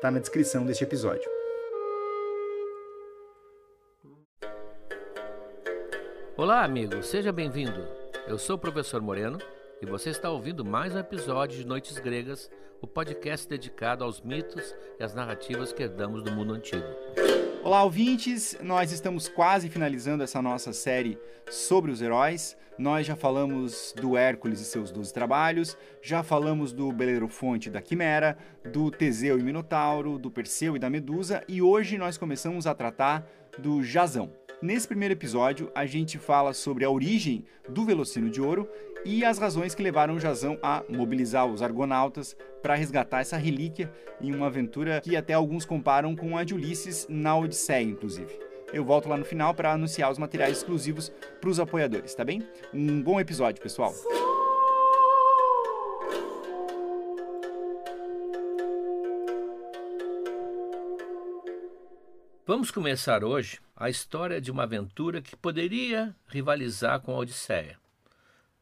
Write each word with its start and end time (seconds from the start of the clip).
está 0.00 0.10
na 0.10 0.18
descrição 0.18 0.64
deste 0.64 0.82
episódio. 0.82 1.30
Olá, 6.38 6.64
amigo, 6.64 7.02
seja 7.02 7.30
bem-vindo. 7.30 7.86
Eu 8.26 8.38
sou 8.38 8.56
o 8.56 8.58
professor 8.58 9.02
Moreno 9.02 9.38
e 9.82 9.84
você 9.84 10.08
está 10.08 10.30
ouvindo 10.30 10.64
mais 10.64 10.94
um 10.94 10.98
episódio 10.98 11.58
de 11.58 11.66
Noites 11.66 11.98
Gregas, 11.98 12.50
o 12.80 12.86
podcast 12.86 13.46
dedicado 13.46 14.02
aos 14.02 14.22
mitos 14.22 14.74
e 14.98 15.04
às 15.04 15.14
narrativas 15.14 15.70
que 15.70 15.82
herdamos 15.82 16.22
do 16.22 16.32
mundo 16.32 16.54
antigo. 16.54 16.86
Olá, 17.62 17.84
ouvintes! 17.84 18.56
Nós 18.62 18.90
estamos 18.90 19.28
quase 19.28 19.68
finalizando 19.68 20.24
essa 20.24 20.40
nossa 20.40 20.72
série 20.72 21.18
sobre 21.50 21.90
os 21.90 22.00
heróis. 22.00 22.56
Nós 22.78 23.06
já 23.06 23.14
falamos 23.14 23.94
do 24.00 24.16
Hércules 24.16 24.62
e 24.62 24.64
seus 24.64 24.90
12 24.90 25.12
trabalhos, 25.12 25.76
já 26.00 26.22
falamos 26.22 26.72
do 26.72 26.90
Belerofonte 26.90 27.68
da 27.68 27.82
Quimera, 27.82 28.38
do 28.72 28.90
Teseu 28.90 29.38
e 29.38 29.42
Minotauro, 29.42 30.18
do 30.18 30.30
Perseu 30.30 30.74
e 30.74 30.78
da 30.78 30.88
Medusa, 30.88 31.44
e 31.46 31.60
hoje 31.60 31.98
nós 31.98 32.16
começamos 32.16 32.66
a 32.66 32.74
tratar 32.74 33.28
do 33.58 33.82
Jazão. 33.82 34.32
Nesse 34.62 34.86
primeiro 34.86 35.14
episódio, 35.14 35.72
a 35.74 35.86
gente 35.86 36.18
fala 36.18 36.52
sobre 36.52 36.84
a 36.84 36.90
origem 36.90 37.46
do 37.66 37.86
Velocino 37.86 38.28
de 38.28 38.42
Ouro 38.42 38.68
e 39.06 39.24
as 39.24 39.38
razões 39.38 39.74
que 39.74 39.82
levaram 39.82 40.16
o 40.16 40.20
Jazão 40.20 40.58
a 40.62 40.84
mobilizar 40.86 41.46
os 41.46 41.62
argonautas 41.62 42.36
para 42.60 42.74
resgatar 42.74 43.20
essa 43.20 43.38
relíquia 43.38 43.90
em 44.20 44.34
uma 44.34 44.48
aventura 44.48 45.00
que 45.00 45.16
até 45.16 45.32
alguns 45.32 45.64
comparam 45.64 46.14
com 46.14 46.36
a 46.36 46.44
de 46.44 46.52
Ulisses 46.52 47.06
na 47.08 47.34
Odisseia, 47.38 47.80
inclusive. 47.80 48.38
Eu 48.70 48.84
volto 48.84 49.08
lá 49.08 49.16
no 49.16 49.24
final 49.24 49.54
para 49.54 49.72
anunciar 49.72 50.12
os 50.12 50.18
materiais 50.18 50.58
exclusivos 50.58 51.10
para 51.40 51.48
os 51.48 51.58
apoiadores, 51.58 52.14
tá 52.14 52.22
bem? 52.22 52.46
Um 52.74 53.00
bom 53.00 53.18
episódio, 53.18 53.62
pessoal! 53.62 53.94
Vamos 62.46 62.70
começar 62.70 63.24
hoje 63.24 63.58
a 63.80 63.88
história 63.88 64.42
de 64.42 64.50
uma 64.50 64.64
aventura 64.64 65.22
que 65.22 65.34
poderia 65.34 66.14
rivalizar 66.26 67.00
com 67.00 67.12
a 67.12 67.18
Odisseia. 67.18 67.78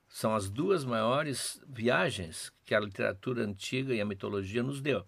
São 0.08 0.32
as 0.32 0.48
duas 0.48 0.84
maiores 0.84 1.60
viagens 1.66 2.52
que 2.64 2.72
a 2.72 2.78
literatura 2.78 3.42
antiga 3.42 3.92
e 3.92 4.00
a 4.00 4.04
mitologia 4.04 4.62
nos 4.62 4.80
deu. 4.80 5.04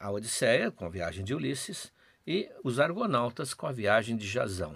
A 0.00 0.10
Odisseia, 0.10 0.72
com 0.72 0.84
a 0.84 0.88
viagem 0.88 1.24
de 1.24 1.32
Ulisses, 1.32 1.92
e 2.26 2.50
os 2.64 2.80
Argonautas, 2.80 3.54
com 3.54 3.68
a 3.68 3.72
viagem 3.72 4.16
de 4.16 4.26
Jasão. 4.26 4.74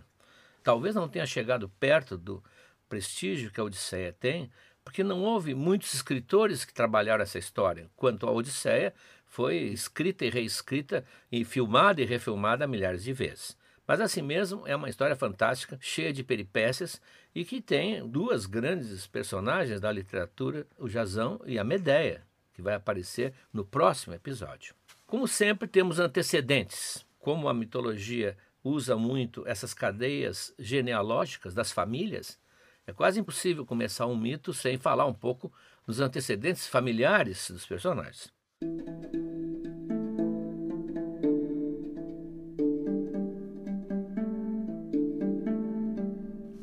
Talvez 0.63 0.95
não 0.95 1.09
tenha 1.09 1.27
chegado 1.27 1.69
perto 1.69 2.17
do 2.17 2.41
prestígio 2.89 3.51
que 3.51 3.59
a 3.59 3.65
Odisseia 3.65 4.13
tem, 4.13 4.53
porque 4.85 5.03
não 5.03 5.25
houve 5.25 5.53
muitos 5.53 5.95
escritores 5.95 6.65
que 6.65 6.73
trabalharam 6.73 7.25
essa 7.25 7.41
história, 7.41 7.91
quanto 7.97 8.29
a 8.29 8.31
Odisseia 8.31 8.95
foi 9.27 9.57
escrita 9.57 10.25
e 10.25 10.31
reescrita 10.31 11.05
e 11.31 11.45
filmada 11.45 12.01
e 12.01 12.05
refilmada 12.05 12.69
milhares 12.69 13.03
de 13.03 13.13
vezes. 13.13 13.61
Mas 13.87 14.01
assim 14.01 14.23
mesmo 14.23 14.67
é 14.67 14.77
uma 14.77 14.89
história 14.89 15.17
fantástica, 15.17 15.79
cheia 15.81 16.13
de 16.13 16.23
peripécias 16.23 17.01
e 17.35 17.45
que 17.45 17.61
tem 17.61 18.07
duas 18.09 18.47
grandes 18.47 19.07
personagens 19.07 19.81
da 19.81 19.91
literatura, 19.91 20.67
o 20.79 20.89
Jazão 20.89 21.41
e 21.45 21.59
a 21.59 21.65
Medeia, 21.65 22.23
que 22.55 22.63
vai 22.63 22.75
aparecer 22.75 23.33
no 23.53 23.65
próximo 23.65 24.15
episódio. 24.15 24.75
Como 25.07 25.27
sempre, 25.27 25.69
temos 25.69 25.99
antecedentes. 25.99 27.05
Como 27.19 27.49
a 27.49 27.55
mitologia 27.55 28.37
usa 28.65 28.97
muito 28.97 29.47
essas 29.47 29.75
cadeias 29.75 30.55
genealógicas 30.59 31.55
das 31.55 31.73
famílias, 31.73 32.39
é 32.87 32.93
quase 32.93 33.21
impossível 33.21 33.65
começar 33.65 34.07
um 34.07 34.17
mito 34.17 34.53
sem 34.53 34.79
falar 34.79 35.07
um 35.07 35.15
pouco 35.15 35.53
dos 35.87 36.01
antecedentes 36.01 36.67
familiares 36.67 37.51
dos 37.51 37.67
personagens. 37.67 38.33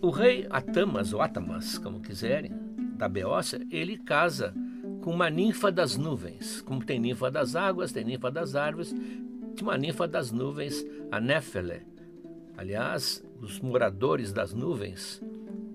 O 0.10 0.12
rei 0.12 0.48
Atamas, 0.50 1.14
ou 1.14 1.22
Atamas, 1.22 1.78
como 1.78 2.00
quiserem, 2.00 2.52
da 2.98 3.08
Beócia, 3.08 3.64
ele 3.70 3.96
casa 3.96 4.56
com 5.04 5.14
uma 5.14 5.30
ninfa 5.30 5.72
das 5.72 5.98
nuvens. 5.98 6.62
Como 6.62 6.84
tem 6.84 7.00
ninfa 7.00 7.30
das 7.30 7.56
águas, 7.56 7.92
tem 7.92 8.04
ninfa 8.04 8.32
das 8.32 8.56
árvores, 8.56 8.92
tem 8.92 9.62
uma 9.62 9.78
ninfa 9.78 10.08
das 10.08 10.32
nuvens, 10.32 10.84
a 11.12 11.22
Néfele. 11.22 11.84
Aliás, 12.58 13.24
os 13.40 13.60
moradores 13.60 14.34
das 14.34 14.52
nuvens, 14.52 15.22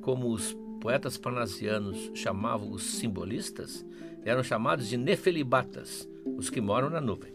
como 0.01 0.33
os 0.33 0.53
poetas 0.81 1.17
parnasianos 1.17 2.11
chamavam 2.13 2.73
os 2.73 2.83
simbolistas, 2.83 3.87
eram 4.25 4.43
chamados 4.43 4.89
de 4.89 4.97
nefelibatas, 4.97 6.09
os 6.37 6.51
que 6.51 6.61
moram 6.61 6.91
na 6.91 7.01
nuvem. 7.01 7.33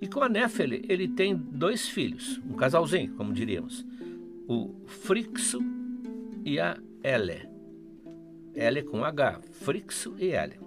E 0.00 0.06
com 0.06 0.22
a 0.22 0.28
Néfele, 0.28 0.84
ele 0.88 1.08
tem 1.08 1.34
dois 1.34 1.88
filhos, 1.88 2.40
um 2.48 2.54
casalzinho, 2.54 3.12
como 3.14 3.32
diríamos, 3.32 3.84
o 4.46 4.72
Frixo 4.86 5.71
e 6.44 6.58
a 6.60 6.76
Ele. 7.02 7.48
Ele 8.54 8.82
com 8.82 9.04
H, 9.04 9.40
Frixo 9.52 10.14
e 10.18 10.26
Ele. 10.26 10.60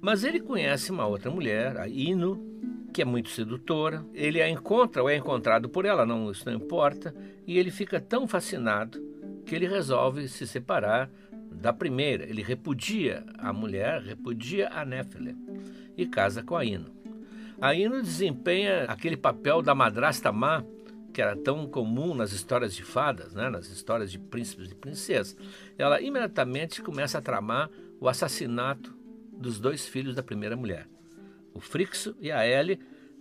Mas 0.00 0.24
ele 0.24 0.40
conhece 0.40 0.90
uma 0.90 1.06
outra 1.06 1.30
mulher, 1.30 1.76
a 1.76 1.86
Ino, 1.88 2.44
que 2.92 3.02
é 3.02 3.04
muito 3.04 3.30
sedutora. 3.30 4.04
Ele 4.12 4.42
a 4.42 4.48
encontra 4.48 5.02
ou 5.02 5.08
é 5.08 5.16
encontrado 5.16 5.68
por 5.68 5.84
ela, 5.84 6.04
não, 6.04 6.30
isso 6.30 6.44
não 6.44 6.56
importa, 6.56 7.14
e 7.46 7.58
ele 7.58 7.70
fica 7.70 8.00
tão 8.00 8.26
fascinado 8.26 9.00
que 9.46 9.54
ele 9.54 9.66
resolve 9.66 10.28
se 10.28 10.46
separar 10.46 11.08
da 11.50 11.72
primeira. 11.72 12.24
Ele 12.24 12.42
repudia 12.42 13.24
a 13.38 13.52
mulher, 13.52 14.02
repudia 14.02 14.68
a 14.72 14.84
Néfele 14.84 15.36
e 15.96 16.06
casa 16.06 16.42
com 16.42 16.56
a 16.56 16.64
Ino. 16.64 16.90
A 17.60 17.74
Ino 17.74 18.02
desempenha 18.02 18.84
aquele 18.88 19.16
papel 19.16 19.62
da 19.62 19.74
madrasta 19.74 20.32
má 20.32 20.64
que 21.12 21.20
era 21.20 21.36
tão 21.36 21.66
comum 21.66 22.14
nas 22.14 22.32
histórias 22.32 22.74
de 22.74 22.82
fadas, 22.82 23.34
né, 23.34 23.50
nas 23.50 23.68
histórias 23.68 24.10
de 24.10 24.18
príncipes 24.18 24.70
e 24.70 24.74
princesas, 24.74 25.36
ela 25.76 26.00
imediatamente 26.00 26.82
começa 26.82 27.18
a 27.18 27.22
tramar 27.22 27.70
o 28.00 28.08
assassinato 28.08 28.96
dos 29.32 29.60
dois 29.60 29.86
filhos 29.86 30.14
da 30.14 30.22
primeira 30.22 30.56
mulher. 30.56 30.88
O 31.54 31.60
Frixo 31.60 32.16
e 32.18 32.30
a 32.30 32.46
Ellie 32.46 32.80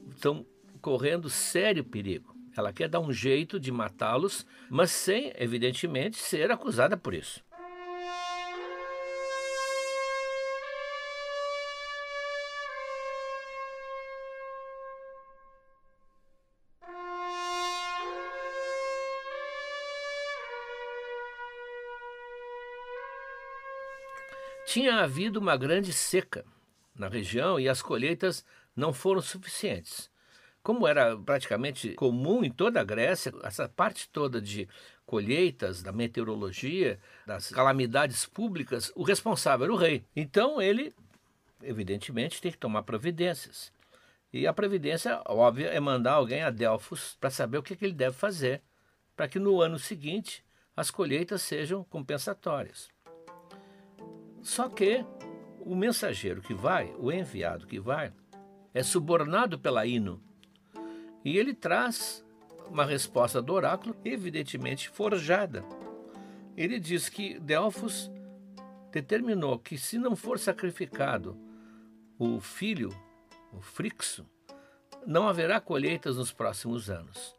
estão 0.09 0.45
correndo 0.81 1.29
sério 1.29 1.83
perigo. 1.83 2.35
Ela 2.55 2.73
quer 2.73 2.89
dar 2.89 2.99
um 2.99 3.11
jeito 3.11 3.59
de 3.59 3.71
matá-los, 3.71 4.45
mas 4.69 4.91
sem, 4.91 5.31
evidentemente, 5.37 6.17
ser 6.17 6.51
acusada 6.51 6.97
por 6.97 7.13
isso. 7.13 7.43
Tinha 24.71 25.01
havido 25.01 25.37
uma 25.37 25.57
grande 25.57 25.91
seca 25.91 26.45
na 26.95 27.09
região 27.09 27.59
e 27.59 27.67
as 27.67 27.81
colheitas 27.81 28.45
não 28.73 28.93
foram 28.93 29.21
suficientes. 29.21 30.09
Como 30.63 30.87
era 30.87 31.17
praticamente 31.17 31.89
comum 31.95 32.41
em 32.41 32.49
toda 32.49 32.79
a 32.79 32.83
Grécia, 32.85 33.33
essa 33.43 33.67
parte 33.67 34.07
toda 34.07 34.39
de 34.39 34.69
colheitas, 35.05 35.83
da 35.83 35.91
meteorologia, 35.91 36.97
das 37.27 37.49
calamidades 37.49 38.25
públicas, 38.25 38.93
o 38.95 39.03
responsável 39.03 39.65
era 39.65 39.73
o 39.73 39.75
rei. 39.75 40.05
Então 40.15 40.61
ele, 40.61 40.95
evidentemente, 41.61 42.41
tem 42.41 42.49
que 42.49 42.57
tomar 42.57 42.83
providências. 42.83 43.73
E 44.31 44.47
a 44.47 44.53
providência 44.53 45.21
óbvia 45.25 45.67
é 45.67 45.81
mandar 45.81 46.13
alguém 46.13 46.43
a 46.43 46.49
Delfos 46.49 47.17
para 47.19 47.29
saber 47.29 47.57
o 47.57 47.63
que, 47.63 47.75
que 47.75 47.83
ele 47.83 47.93
deve 47.93 48.15
fazer 48.15 48.61
para 49.17 49.27
que 49.27 49.37
no 49.37 49.59
ano 49.59 49.77
seguinte 49.77 50.45
as 50.77 50.89
colheitas 50.89 51.41
sejam 51.41 51.83
compensatórias. 51.83 52.89
Só 54.41 54.67
que 54.67 55.05
o 55.59 55.75
mensageiro 55.75 56.41
que 56.41 56.53
vai, 56.53 56.93
o 56.97 57.11
enviado 57.11 57.67
que 57.67 57.79
vai, 57.79 58.11
é 58.73 58.83
subornado 58.83 59.59
pela 59.59 59.85
Ino. 59.85 60.21
E 61.23 61.37
ele 61.37 61.53
traz 61.53 62.25
uma 62.67 62.85
resposta 62.85 63.41
do 63.41 63.53
oráculo, 63.53 63.95
evidentemente 64.03 64.89
forjada. 64.89 65.63
Ele 66.55 66.79
diz 66.79 67.09
que 67.09 67.39
Delfos 67.39 68.11
determinou 68.91 69.59
que, 69.59 69.77
se 69.77 69.97
não 69.97 70.15
for 70.15 70.39
sacrificado 70.39 71.37
o 72.17 72.39
filho, 72.39 72.89
o 73.51 73.61
Frixo, 73.61 74.25
não 75.05 75.27
haverá 75.27 75.59
colheitas 75.59 76.17
nos 76.17 76.31
próximos 76.31 76.89
anos, 76.89 77.35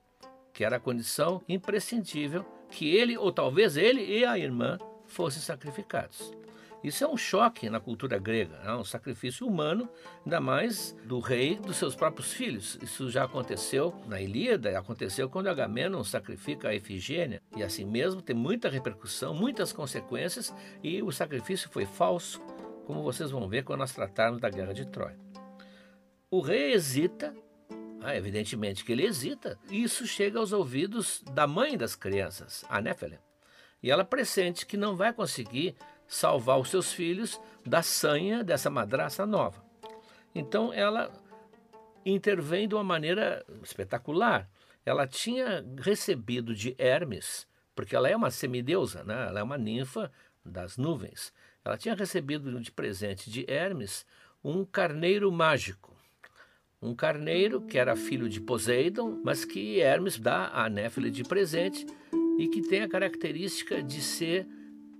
que 0.52 0.64
era 0.64 0.76
a 0.76 0.80
condição 0.80 1.42
imprescindível 1.48 2.44
que 2.70 2.94
ele, 2.94 3.16
ou 3.16 3.32
talvez 3.32 3.76
ele 3.76 4.02
e 4.04 4.24
a 4.24 4.38
irmã, 4.38 4.78
fossem 5.06 5.40
sacrificados. 5.40 6.32
Isso 6.82 7.04
é 7.04 7.08
um 7.08 7.16
choque 7.16 7.70
na 7.70 7.78
cultura 7.78 8.18
grega, 8.18 8.56
é 8.64 8.74
um 8.74 8.84
sacrifício 8.84 9.46
humano, 9.46 9.88
ainda 10.24 10.40
mais 10.40 10.96
do 11.04 11.20
rei 11.20 11.56
dos 11.56 11.76
seus 11.76 11.94
próprios 11.94 12.32
filhos. 12.32 12.76
Isso 12.82 13.08
já 13.08 13.24
aconteceu 13.24 13.94
na 14.06 14.20
Ilíada, 14.20 14.76
aconteceu 14.76 15.28
quando 15.30 15.46
Agamenon 15.46 16.02
sacrifica 16.02 16.68
a 16.68 16.74
Efigênia, 16.74 17.40
e 17.56 17.62
assim 17.62 17.84
mesmo 17.84 18.20
tem 18.20 18.34
muita 18.34 18.68
repercussão, 18.68 19.32
muitas 19.32 19.72
consequências, 19.72 20.52
e 20.82 21.00
o 21.02 21.12
sacrifício 21.12 21.70
foi 21.70 21.86
falso, 21.86 22.40
como 22.84 23.02
vocês 23.02 23.30
vão 23.30 23.48
ver 23.48 23.62
quando 23.62 23.80
nós 23.80 23.92
tratarmos 23.92 24.40
da 24.40 24.50
guerra 24.50 24.74
de 24.74 24.84
Troia. 24.84 25.16
O 26.28 26.40
rei 26.40 26.72
hesita, 26.72 27.32
ah, 28.00 28.16
evidentemente 28.16 28.84
que 28.84 28.90
ele 28.90 29.06
hesita, 29.06 29.56
isso 29.70 30.04
chega 30.04 30.40
aos 30.40 30.52
ouvidos 30.52 31.22
da 31.32 31.46
mãe 31.46 31.76
das 31.76 31.94
crianças, 31.94 32.64
a 32.68 32.80
Néfele. 32.80 33.20
E 33.82 33.90
ela 33.90 34.04
pressente 34.04 34.64
que 34.64 34.76
não 34.76 34.96
vai 34.96 35.12
conseguir 35.12 35.74
salvar 36.06 36.58
os 36.58 36.68
seus 36.68 36.92
filhos 36.92 37.40
da 37.64 37.82
sanha 37.82 38.42
dessa 38.44 38.70
madraça 38.70 39.24
nova. 39.26 39.64
Então 40.34 40.72
ela 40.72 41.10
intervém 42.04 42.66
de 42.66 42.74
uma 42.74 42.84
maneira 42.84 43.44
espetacular. 43.62 44.48
Ela 44.84 45.06
tinha 45.06 45.64
recebido 45.78 46.54
de 46.54 46.74
Hermes, 46.78 47.46
porque 47.74 47.94
ela 47.94 48.08
é 48.08 48.16
uma 48.16 48.30
semideusa, 48.30 49.04
né? 49.04 49.28
ela 49.28 49.40
é 49.40 49.42
uma 49.42 49.56
ninfa 49.58 50.10
das 50.44 50.76
nuvens. 50.76 51.32
Ela 51.64 51.78
tinha 51.78 51.94
recebido 51.94 52.60
de 52.60 52.72
presente 52.72 53.30
de 53.30 53.44
Hermes 53.48 54.04
um 54.42 54.64
carneiro 54.64 55.30
mágico. 55.30 55.96
Um 56.80 56.96
carneiro 56.96 57.60
que 57.60 57.78
era 57.78 57.94
filho 57.94 58.28
de 58.28 58.40
Poseidon, 58.40 59.20
mas 59.24 59.44
que 59.44 59.78
Hermes 59.78 60.18
dá 60.18 60.48
a 60.48 60.68
Néfile 60.68 61.12
de 61.12 61.22
presente 61.22 61.86
e 62.36 62.48
que 62.48 62.60
tem 62.60 62.82
a 62.82 62.88
característica 62.88 63.80
de 63.80 64.00
ser 64.00 64.48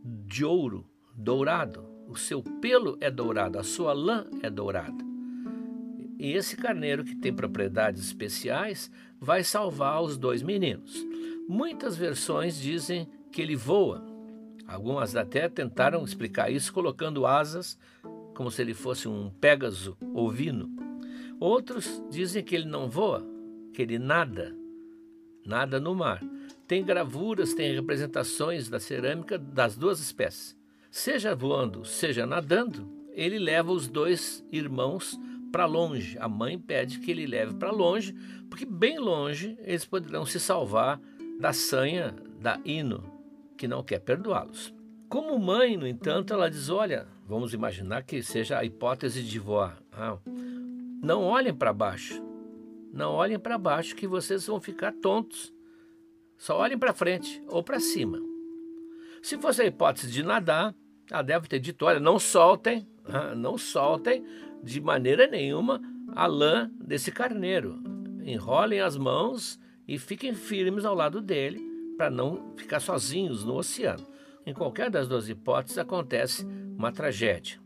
de 0.05 0.45
ouro, 0.45 0.87
dourado. 1.15 1.85
O 2.09 2.17
seu 2.17 2.43
pelo 2.43 2.99
é 3.01 3.11
dourado, 3.11 3.59
a 3.59 3.63
sua 3.63 3.93
lã 3.93 4.27
é 4.43 4.51
dourada. 4.51 5.05
E 6.19 6.33
esse 6.33 6.57
carneiro, 6.57 7.05
que 7.05 7.17
tem 7.17 7.33
propriedades 7.33 8.03
especiais, 8.03 8.91
vai 9.21 9.43
salvar 9.43 10.03
os 10.03 10.17
dois 10.17 10.43
meninos. 10.43 11.05
Muitas 11.49 11.97
versões 11.97 12.61
dizem 12.61 13.09
que 13.31 13.43
ele 13.43 13.57
voa. 13.57 14.05
Algumas 14.67 15.17
até 15.17 15.49
tentaram 15.49 16.05
explicar 16.05 16.51
isso 16.51 16.73
colocando 16.73 17.27
asas, 17.27 17.79
como 18.35 18.51
se 18.51 18.63
ele 18.63 18.75
fosse 18.75 19.09
um 19.09 19.31
pégaso 19.41 19.97
ovino. 20.15 20.71
Outros 21.41 22.03
dizem 22.09 22.45
que 22.45 22.55
ele 22.55 22.67
não 22.67 22.89
voa, 22.89 23.27
que 23.73 23.83
ele 23.83 23.99
nada, 23.99 24.55
nada 25.45 25.81
no 25.81 25.95
mar. 25.95 26.23
Tem 26.69 26.85
gravuras, 26.85 27.53
tem 27.53 27.75
representações 27.75 28.69
da 28.69 28.79
cerâmica 28.79 29.37
das 29.37 29.77
duas 29.77 29.99
espécies. 29.99 30.57
Seja 30.93 31.35
voando, 31.35 31.87
seja 31.87 32.27
nadando, 32.27 32.87
ele 33.15 33.39
leva 33.39 33.73
os 33.73 33.89
dois 33.89 34.45
irmãos 34.53 35.19
para 35.51 35.65
longe. 35.65 36.19
A 36.19 36.29
mãe 36.29 36.59
pede 36.59 36.99
que 36.99 37.11
ele 37.11 37.27
leve 37.27 37.55
para 37.55 37.71
longe, 37.71 38.15
porque 38.51 38.67
bem 38.67 38.99
longe 38.99 39.57
eles 39.63 39.87
poderão 39.87 40.27
se 40.27 40.39
salvar 40.39 41.01
da 41.41 41.51
sanha 41.55 42.15
da 42.39 42.61
Ino, 42.63 43.03
que 43.57 43.67
não 43.67 43.83
quer 43.83 44.01
perdoá-los. 44.01 44.75
Como 45.09 45.39
mãe, 45.39 45.79
no 45.79 45.87
entanto, 45.87 46.35
ela 46.35 46.51
diz: 46.51 46.69
Olha, 46.69 47.09
vamos 47.27 47.55
imaginar 47.55 48.03
que 48.03 48.23
seja 48.23 48.59
a 48.59 48.65
hipótese 48.65 49.23
de 49.23 49.39
voar. 49.39 49.83
Ah, 49.91 50.19
não 51.03 51.23
olhem 51.23 51.55
para 51.55 51.73
baixo. 51.73 52.23
Não 52.93 53.13
olhem 53.13 53.39
para 53.39 53.57
baixo 53.57 53.97
que 53.97 54.07
vocês 54.07 54.47
vão 54.47 54.61
ficar 54.61 54.93
tontos. 54.93 55.55
Só 56.37 56.59
olhem 56.59 56.79
para 56.79 56.93
frente 56.93 57.43
ou 57.49 57.63
para 57.63 57.81
cima. 57.81 58.21
Se 59.23 59.39
fosse 59.39 59.63
a 59.63 59.67
hipótese 59.67 60.11
de 60.11 60.23
nadar, 60.23 60.75
ela 61.13 61.23
deve 61.23 61.47
ter 61.47 61.61
dito: 61.61 61.85
olha, 61.85 62.01
não 62.01 62.19
soltem, 62.19 62.89
não 63.37 63.59
soltem 63.59 64.25
de 64.63 64.81
maneira 64.81 65.27
nenhuma 65.27 65.81
a 66.15 66.27
lã 66.27 66.71
desse 66.81 67.13
carneiro. 67.13 67.79
Enrolem 68.25 68.81
as 68.81 68.97
mãos 68.97 69.61
e 69.87 69.99
fiquem 69.99 70.35
firmes 70.35 70.85
ao 70.85 70.95
lado 70.95 71.21
dele 71.21 71.61
para 71.97 72.09
não 72.09 72.55
ficar 72.57 72.81
sozinhos 72.81 73.45
no 73.45 73.57
oceano. 73.57 74.07
Em 74.47 74.55
qualquer 74.55 74.91
das 74.91 75.07
duas 75.07 75.29
hipóteses 75.29 75.79
acontece 75.79 76.47
uma 76.77 76.91
tragédia. 76.91 77.61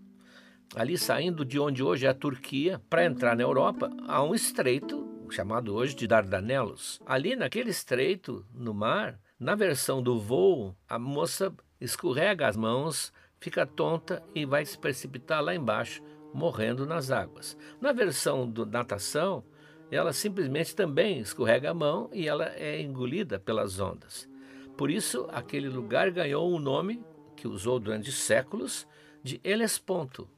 Ali 0.75 0.99
saindo 0.99 1.45
de 1.45 1.61
onde 1.61 1.83
hoje 1.83 2.07
é 2.07 2.09
a 2.09 2.15
Turquia, 2.15 2.83
para 2.91 3.05
entrar 3.05 3.37
na 3.37 3.43
Europa, 3.43 3.91
há 4.09 4.23
um 4.23 4.35
estreito 4.35 5.07
chamado 5.31 5.75
hoje 5.75 5.95
de 5.95 6.07
Dardanelos. 6.07 7.01
Ali 7.07 7.37
naquele 7.37 7.71
estreito, 7.71 8.45
no 8.53 8.75
mar, 8.75 9.19
na 9.39 9.55
versão 9.55 10.03
do 10.03 10.19
voo, 10.19 10.77
a 10.89 10.99
moça 10.99 11.55
escorrega 11.81 12.49
as 12.49 12.57
mãos 12.57 13.13
fica 13.41 13.67
tonta 13.67 14.23
e 14.35 14.45
vai 14.45 14.65
se 14.65 14.79
precipitar 14.79 15.43
lá 15.43 15.55
embaixo, 15.55 16.03
morrendo 16.33 16.87
nas 16.87 17.11
águas. 17.11 17.57
Na 17.81 17.93
versão 17.93 18.49
do 18.49 18.67
natação, 18.67 19.45
ela 19.91 20.13
simplesmente 20.13 20.75
também 20.75 21.19
escorrega 21.19 21.71
a 21.71 21.75
mão 21.75 22.11
e 22.13 22.27
ela 22.29 22.53
é 22.57 22.81
engolida 22.81 23.39
pelas 23.39 23.79
ondas. 23.79 24.29
Por 24.77 24.91
isso, 24.91 25.27
aquele 25.31 25.69
lugar 25.69 26.11
ganhou 26.11 26.53
um 26.53 26.59
nome 26.59 27.03
que 27.37 27.49
usou 27.49 27.79
durante 27.79 28.13
séculos 28.13 28.87
de 29.23 29.41
Helesponto. 29.43 30.29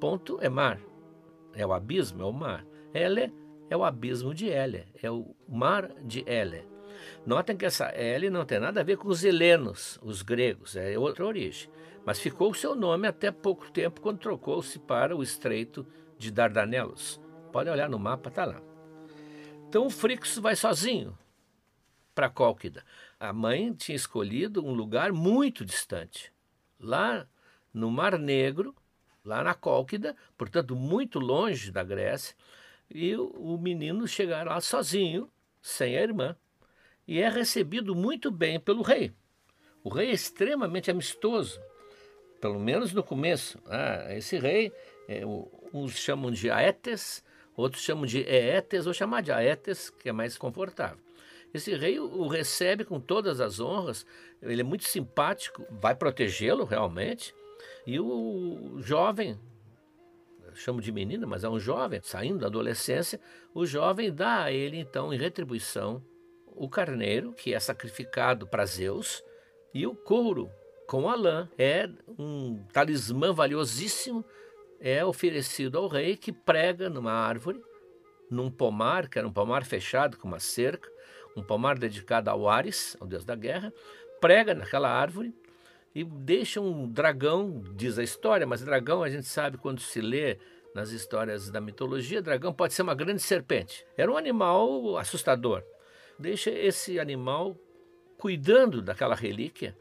Ponto 0.00 0.38
é 0.40 0.48
mar, 0.48 0.80
é 1.54 1.66
o 1.66 1.72
abismo, 1.72 2.22
é 2.22 2.24
o 2.24 2.32
mar. 2.32 2.64
Ele 2.94 3.32
é 3.70 3.76
o 3.76 3.84
abismo 3.84 4.34
de 4.34 4.46
Ele, 4.46 4.84
é 5.02 5.10
o 5.10 5.34
mar 5.48 5.92
de 6.02 6.24
Ele. 6.26 6.64
Notem 7.26 7.56
que 7.56 7.64
essa 7.64 7.86
L 7.86 8.30
não 8.30 8.44
tem 8.44 8.60
nada 8.60 8.80
a 8.80 8.84
ver 8.84 8.96
com 8.96 9.08
os 9.08 9.24
helenos, 9.24 9.98
os 10.02 10.22
gregos, 10.22 10.76
é 10.76 10.98
outra 10.98 11.26
origem. 11.26 11.70
Mas 12.04 12.18
ficou 12.18 12.50
o 12.50 12.54
seu 12.54 12.74
nome 12.74 13.06
até 13.06 13.30
pouco 13.30 13.70
tempo, 13.70 14.00
quando 14.00 14.18
trocou-se 14.18 14.78
para 14.78 15.16
o 15.16 15.22
Estreito 15.22 15.86
de 16.18 16.30
Dardanelos. 16.30 17.20
Pode 17.52 17.70
olhar 17.70 17.88
no 17.88 17.98
mapa, 17.98 18.28
está 18.28 18.44
lá. 18.44 18.60
Então 19.68 19.86
o 19.86 19.90
Frixo 19.90 20.42
vai 20.42 20.56
sozinho 20.56 21.16
para 22.14 22.28
Cólquida. 22.28 22.84
A 23.18 23.32
mãe 23.32 23.72
tinha 23.72 23.96
escolhido 23.96 24.64
um 24.64 24.72
lugar 24.72 25.12
muito 25.12 25.64
distante, 25.64 26.32
lá 26.78 27.26
no 27.72 27.90
Mar 27.90 28.18
Negro, 28.18 28.74
lá 29.24 29.42
na 29.42 29.54
Cólquida, 29.54 30.16
portanto 30.36 30.76
muito 30.76 31.18
longe 31.18 31.70
da 31.70 31.82
Grécia, 31.82 32.34
e 32.90 33.16
o 33.16 33.56
menino 33.56 34.06
chegar 34.06 34.46
lá 34.46 34.60
sozinho, 34.60 35.30
sem 35.62 35.96
a 35.96 36.02
irmã 36.02 36.36
e 37.06 37.20
é 37.20 37.28
recebido 37.28 37.94
muito 37.94 38.30
bem 38.30 38.58
pelo 38.60 38.82
rei. 38.82 39.12
O 39.82 39.88
rei 39.88 40.10
é 40.10 40.14
extremamente 40.14 40.90
amistoso, 40.90 41.60
pelo 42.42 42.58
menos 42.58 42.92
no 42.92 43.04
começo. 43.04 43.56
Ah, 43.66 44.12
esse 44.16 44.36
rei, 44.36 44.72
é, 45.08 45.22
uns 45.72 45.92
chamam 45.92 46.28
de 46.28 46.50
Aetes, 46.50 47.24
outros 47.56 47.84
chamam 47.84 48.04
de 48.04 48.18
Eetes, 48.18 48.84
ou 48.84 48.92
chamar 48.92 49.22
de 49.22 49.30
Aetes, 49.30 49.90
que 49.90 50.08
é 50.08 50.12
mais 50.12 50.36
confortável. 50.36 50.98
Esse 51.54 51.72
rei 51.76 52.00
o 52.00 52.26
recebe 52.26 52.84
com 52.84 52.98
todas 52.98 53.40
as 53.40 53.60
honras, 53.60 54.04
ele 54.42 54.62
é 54.62 54.64
muito 54.64 54.84
simpático, 54.84 55.64
vai 55.70 55.94
protegê-lo 55.94 56.64
realmente, 56.64 57.32
e 57.86 58.00
o 58.00 58.78
jovem, 58.80 59.38
chamo 60.52 60.80
de 60.80 60.90
menina, 60.90 61.26
mas 61.26 61.44
é 61.44 61.48
um 61.48 61.60
jovem, 61.60 62.00
saindo 62.02 62.40
da 62.40 62.48
adolescência, 62.48 63.20
o 63.54 63.64
jovem 63.64 64.12
dá 64.12 64.44
a 64.44 64.52
ele 64.52 64.78
então 64.78 65.14
em 65.14 65.16
retribuição 65.16 66.02
o 66.46 66.68
carneiro, 66.68 67.32
que 67.34 67.54
é 67.54 67.60
sacrificado 67.60 68.48
para 68.48 68.66
Zeus, 68.66 69.22
e 69.72 69.86
o 69.86 69.94
couro 69.94 70.50
com 70.92 71.08
a 71.08 71.14
lã. 71.14 71.48
É 71.56 71.88
um 72.18 72.62
talismã 72.70 73.32
valiosíssimo, 73.32 74.22
é 74.78 75.02
oferecido 75.02 75.78
ao 75.78 75.88
rei 75.88 76.18
que 76.18 76.30
prega 76.30 76.90
numa 76.90 77.12
árvore, 77.12 77.62
num 78.30 78.50
pomar, 78.50 79.08
que 79.08 79.18
era 79.18 79.26
um 79.26 79.32
pomar 79.32 79.64
fechado 79.64 80.18
com 80.18 80.28
uma 80.28 80.38
cerca, 80.38 80.90
um 81.34 81.42
pomar 81.42 81.78
dedicado 81.78 82.28
ao 82.28 82.46
Ares, 82.46 82.94
ao 83.00 83.06
deus 83.06 83.24
da 83.24 83.34
guerra, 83.34 83.72
prega 84.20 84.52
naquela 84.52 84.90
árvore 84.90 85.34
e 85.94 86.04
deixa 86.04 86.60
um 86.60 86.86
dragão, 86.86 87.64
diz 87.74 87.98
a 87.98 88.02
história, 88.02 88.46
mas 88.46 88.60
dragão 88.62 89.02
a 89.02 89.08
gente 89.08 89.26
sabe 89.26 89.56
quando 89.56 89.80
se 89.80 89.98
lê 89.98 90.36
nas 90.74 90.90
histórias 90.90 91.48
da 91.50 91.58
mitologia, 91.58 92.20
dragão 92.20 92.52
pode 92.52 92.74
ser 92.74 92.82
uma 92.82 92.94
grande 92.94 93.22
serpente. 93.22 93.86
Era 93.96 94.12
um 94.12 94.16
animal 94.18 94.98
assustador 94.98 95.62
deixa 96.18 96.50
esse 96.50 97.00
animal 97.00 97.56
cuidando 98.16 98.80
daquela 98.80 99.14
relíquia, 99.14 99.76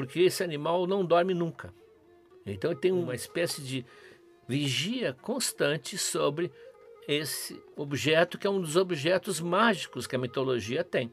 porque 0.00 0.20
esse 0.20 0.42
animal 0.42 0.86
não 0.86 1.04
dorme 1.04 1.34
nunca. 1.34 1.74
Então 2.46 2.74
tem 2.74 2.90
uma 2.90 3.14
espécie 3.14 3.60
de 3.60 3.84
vigia 4.48 5.12
constante 5.12 5.98
sobre 5.98 6.50
esse 7.06 7.62
objeto 7.76 8.38
que 8.38 8.46
é 8.46 8.50
um 8.50 8.62
dos 8.62 8.76
objetos 8.76 9.42
mágicos 9.42 10.06
que 10.06 10.16
a 10.16 10.18
mitologia 10.18 10.82
tem. 10.82 11.12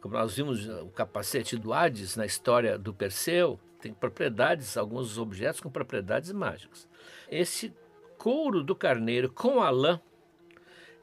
Como 0.00 0.14
nós 0.14 0.34
vimos 0.34 0.66
o 0.66 0.86
capacete 0.88 1.58
do 1.58 1.74
Hades 1.74 2.16
na 2.16 2.24
história 2.24 2.78
do 2.78 2.94
Perseu, 2.94 3.60
tem 3.78 3.92
propriedades, 3.92 4.78
alguns 4.78 5.18
objetos 5.18 5.60
com 5.60 5.70
propriedades 5.70 6.32
mágicas. 6.32 6.88
Esse 7.30 7.70
couro 8.16 8.64
do 8.64 8.74
carneiro 8.74 9.30
com 9.30 9.60
a 9.60 9.68
lã 9.68 10.00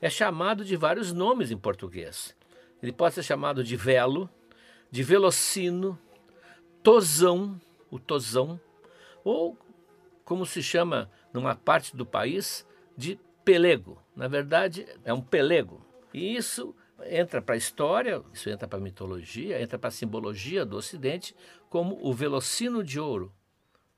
é 0.01 0.09
chamado 0.09 0.65
de 0.65 0.75
vários 0.75 1.13
nomes 1.13 1.51
em 1.51 1.57
português. 1.57 2.35
Ele 2.81 2.91
pode 2.91 3.13
ser 3.13 3.21
chamado 3.21 3.63
de 3.63 3.75
velo, 3.75 4.27
de 4.89 5.03
velocino, 5.03 5.97
tosão, 6.83 7.59
o 7.89 7.99
tosão, 7.99 8.59
ou 9.23 9.57
como 10.23 10.45
se 10.45 10.63
chama 10.63 11.11
numa 11.33 11.55
parte 11.55 11.95
do 11.95 12.05
país, 12.05 12.67
de 12.97 13.19
pelego. 13.43 14.01
Na 14.15 14.27
verdade, 14.27 14.87
é 15.03 15.13
um 15.13 15.21
pelego. 15.21 15.85
E 16.13 16.35
isso 16.35 16.75
entra 17.05 17.41
para 17.41 17.55
a 17.55 17.57
história, 17.57 18.21
isso 18.33 18.49
entra 18.49 18.67
para 18.67 18.79
a 18.79 18.81
mitologia, 18.81 19.61
entra 19.61 19.77
para 19.77 19.87
a 19.87 19.91
simbologia 19.91 20.65
do 20.65 20.77
Ocidente 20.77 21.35
como 21.69 21.97
o 22.01 22.13
velocino 22.13 22.83
de 22.83 22.99
ouro, 22.99 23.33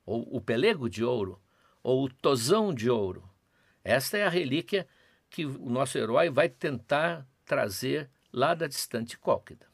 ou 0.06 0.26
o 0.34 0.40
pelego 0.40 0.88
de 0.88 1.04
ouro, 1.04 1.40
ou 1.82 2.04
o 2.04 2.08
tosão 2.08 2.72
de 2.72 2.88
ouro. 2.88 3.28
Esta 3.82 4.16
é 4.16 4.24
a 4.24 4.30
relíquia 4.30 4.86
que 5.28 5.44
o 5.44 5.68
nosso 5.68 5.98
herói 5.98 6.30
vai 6.30 6.48
tentar 6.48 7.26
trazer 7.44 8.10
lá 8.32 8.54
da 8.54 8.66
distante 8.66 9.18
Cólquida. 9.18 9.66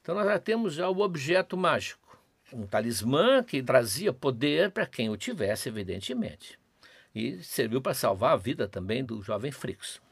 Então 0.00 0.14
nós 0.14 0.26
já 0.26 0.38
temos 0.38 0.74
já 0.74 0.88
o 0.88 1.00
objeto 1.00 1.56
mágico, 1.56 2.03
um 2.52 2.66
talismã 2.66 3.42
que 3.42 3.62
trazia 3.62 4.12
poder 4.12 4.70
para 4.70 4.86
quem 4.86 5.08
o 5.10 5.16
tivesse, 5.16 5.68
evidentemente. 5.68 6.58
E 7.14 7.42
serviu 7.42 7.80
para 7.80 7.94
salvar 7.94 8.32
a 8.32 8.36
vida 8.36 8.68
também 8.68 9.04
do 9.04 9.22
jovem 9.22 9.52
Frixo. 9.52 10.02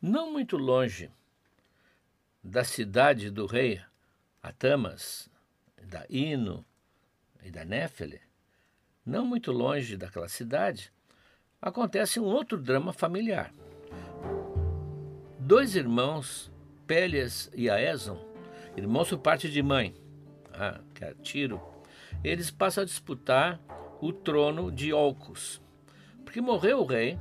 Não 0.00 0.32
muito 0.32 0.56
longe 0.56 1.10
da 2.42 2.64
cidade 2.64 3.30
do 3.30 3.44
rei 3.44 3.82
Atamas, 4.42 5.28
da 5.82 6.06
Ino 6.08 6.64
e 7.42 7.50
da 7.50 7.66
Néfele, 7.66 8.22
não 9.04 9.26
muito 9.26 9.52
longe 9.52 9.98
daquela 9.98 10.28
cidade, 10.28 10.90
acontece 11.60 12.18
um 12.18 12.24
outro 12.24 12.56
drama 12.58 12.92
familiar. 12.92 13.52
Dois 15.38 15.76
irmãos, 15.76 16.50
Pélias 16.86 17.50
e 17.54 17.68
Aeson, 17.68 18.18
irmãos 18.76 19.08
por 19.08 19.18
parte 19.18 19.50
de 19.50 19.62
mãe, 19.62 19.94
ah, 20.52 20.80
que 20.94 21.04
é 21.04 21.14
Tiro, 21.22 21.60
eles 22.24 22.50
passam 22.50 22.82
a 22.82 22.86
disputar 22.86 23.60
o 24.00 24.12
trono 24.12 24.70
de 24.70 24.92
Olcos, 24.92 25.60
porque 26.24 26.40
morreu 26.40 26.80
o 26.80 26.86
rei 26.86 27.18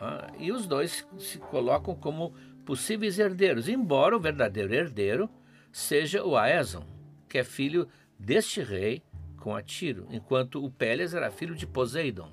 ah, 0.00 0.30
e 0.38 0.52
os 0.52 0.66
dois 0.66 1.06
se 1.18 1.38
colocam 1.38 1.94
como 1.94 2.34
possíveis 2.66 3.18
herdeiros, 3.18 3.68
embora 3.68 4.16
o 4.16 4.20
verdadeiro 4.20 4.74
herdeiro 4.74 5.30
seja 5.70 6.24
o 6.24 6.36
Aeson, 6.36 6.84
que 7.28 7.38
é 7.38 7.44
filho 7.44 7.88
deste 8.18 8.62
rei 8.62 9.02
com 9.38 9.56
Atiro, 9.56 10.06
enquanto 10.10 10.64
o 10.64 10.70
Pélias 10.70 11.14
era 11.14 11.30
filho 11.30 11.54
de 11.54 11.66
Poseidon, 11.66 12.30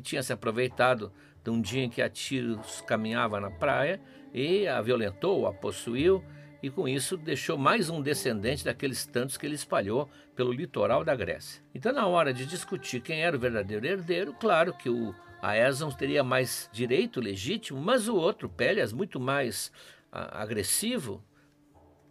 que 0.00 0.08
tinha 0.08 0.22
se 0.22 0.32
aproveitado 0.32 1.12
de 1.44 1.50
um 1.50 1.60
dia 1.60 1.84
em 1.84 1.90
que 1.90 2.00
Atiro 2.00 2.58
caminhava 2.86 3.38
na 3.38 3.50
praia 3.50 4.00
e 4.32 4.66
a 4.66 4.80
violentou, 4.80 5.46
a 5.46 5.52
possuiu 5.52 6.24
e 6.62 6.70
com 6.70 6.88
isso 6.88 7.16
deixou 7.16 7.56
mais 7.56 7.90
um 7.90 8.00
descendente 8.00 8.64
daqueles 8.64 9.06
tantos 9.06 9.36
que 9.36 9.46
ele 9.46 9.54
espalhou 9.54 10.08
pelo 10.34 10.52
litoral 10.52 11.04
da 11.04 11.14
Grécia. 11.14 11.62
Então, 11.74 11.92
na 11.92 12.06
hora 12.06 12.32
de 12.32 12.46
discutir 12.46 13.00
quem 13.00 13.22
era 13.22 13.36
o 13.36 13.40
verdadeiro 13.40 13.86
herdeiro, 13.86 14.34
claro 14.34 14.74
que 14.74 14.88
o 14.88 15.14
Aeson 15.42 15.90
teria 15.90 16.24
mais 16.24 16.68
direito 16.72 17.20
legítimo, 17.20 17.80
mas 17.80 18.08
o 18.08 18.16
outro, 18.16 18.48
Pélias, 18.48 18.92
muito 18.92 19.18
mais 19.18 19.72
a, 20.12 20.42
agressivo, 20.42 21.22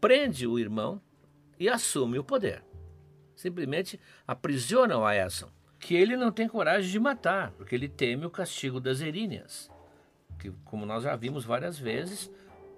prende 0.01 0.47
o 0.47 0.57
irmão 0.57 1.01
e 1.59 1.69
assume 1.69 2.17
o 2.17 2.23
poder. 2.23 2.63
Simplesmente 3.35 3.99
aprisiona 4.27 4.97
o 4.97 5.05
Aeson, 5.05 5.51
que 5.79 5.95
ele 5.95 6.17
não 6.17 6.31
tem 6.31 6.47
coragem 6.47 6.91
de 6.91 6.99
matar, 6.99 7.51
porque 7.51 7.73
ele 7.73 7.87
teme 7.87 8.25
o 8.25 8.29
castigo 8.29 8.79
das 8.79 9.01
eríneas, 9.01 9.71
que, 10.37 10.51
como 10.65 10.85
nós 10.85 11.03
já 11.03 11.15
vimos 11.15 11.45
várias 11.45 11.79
vezes, 11.79 12.31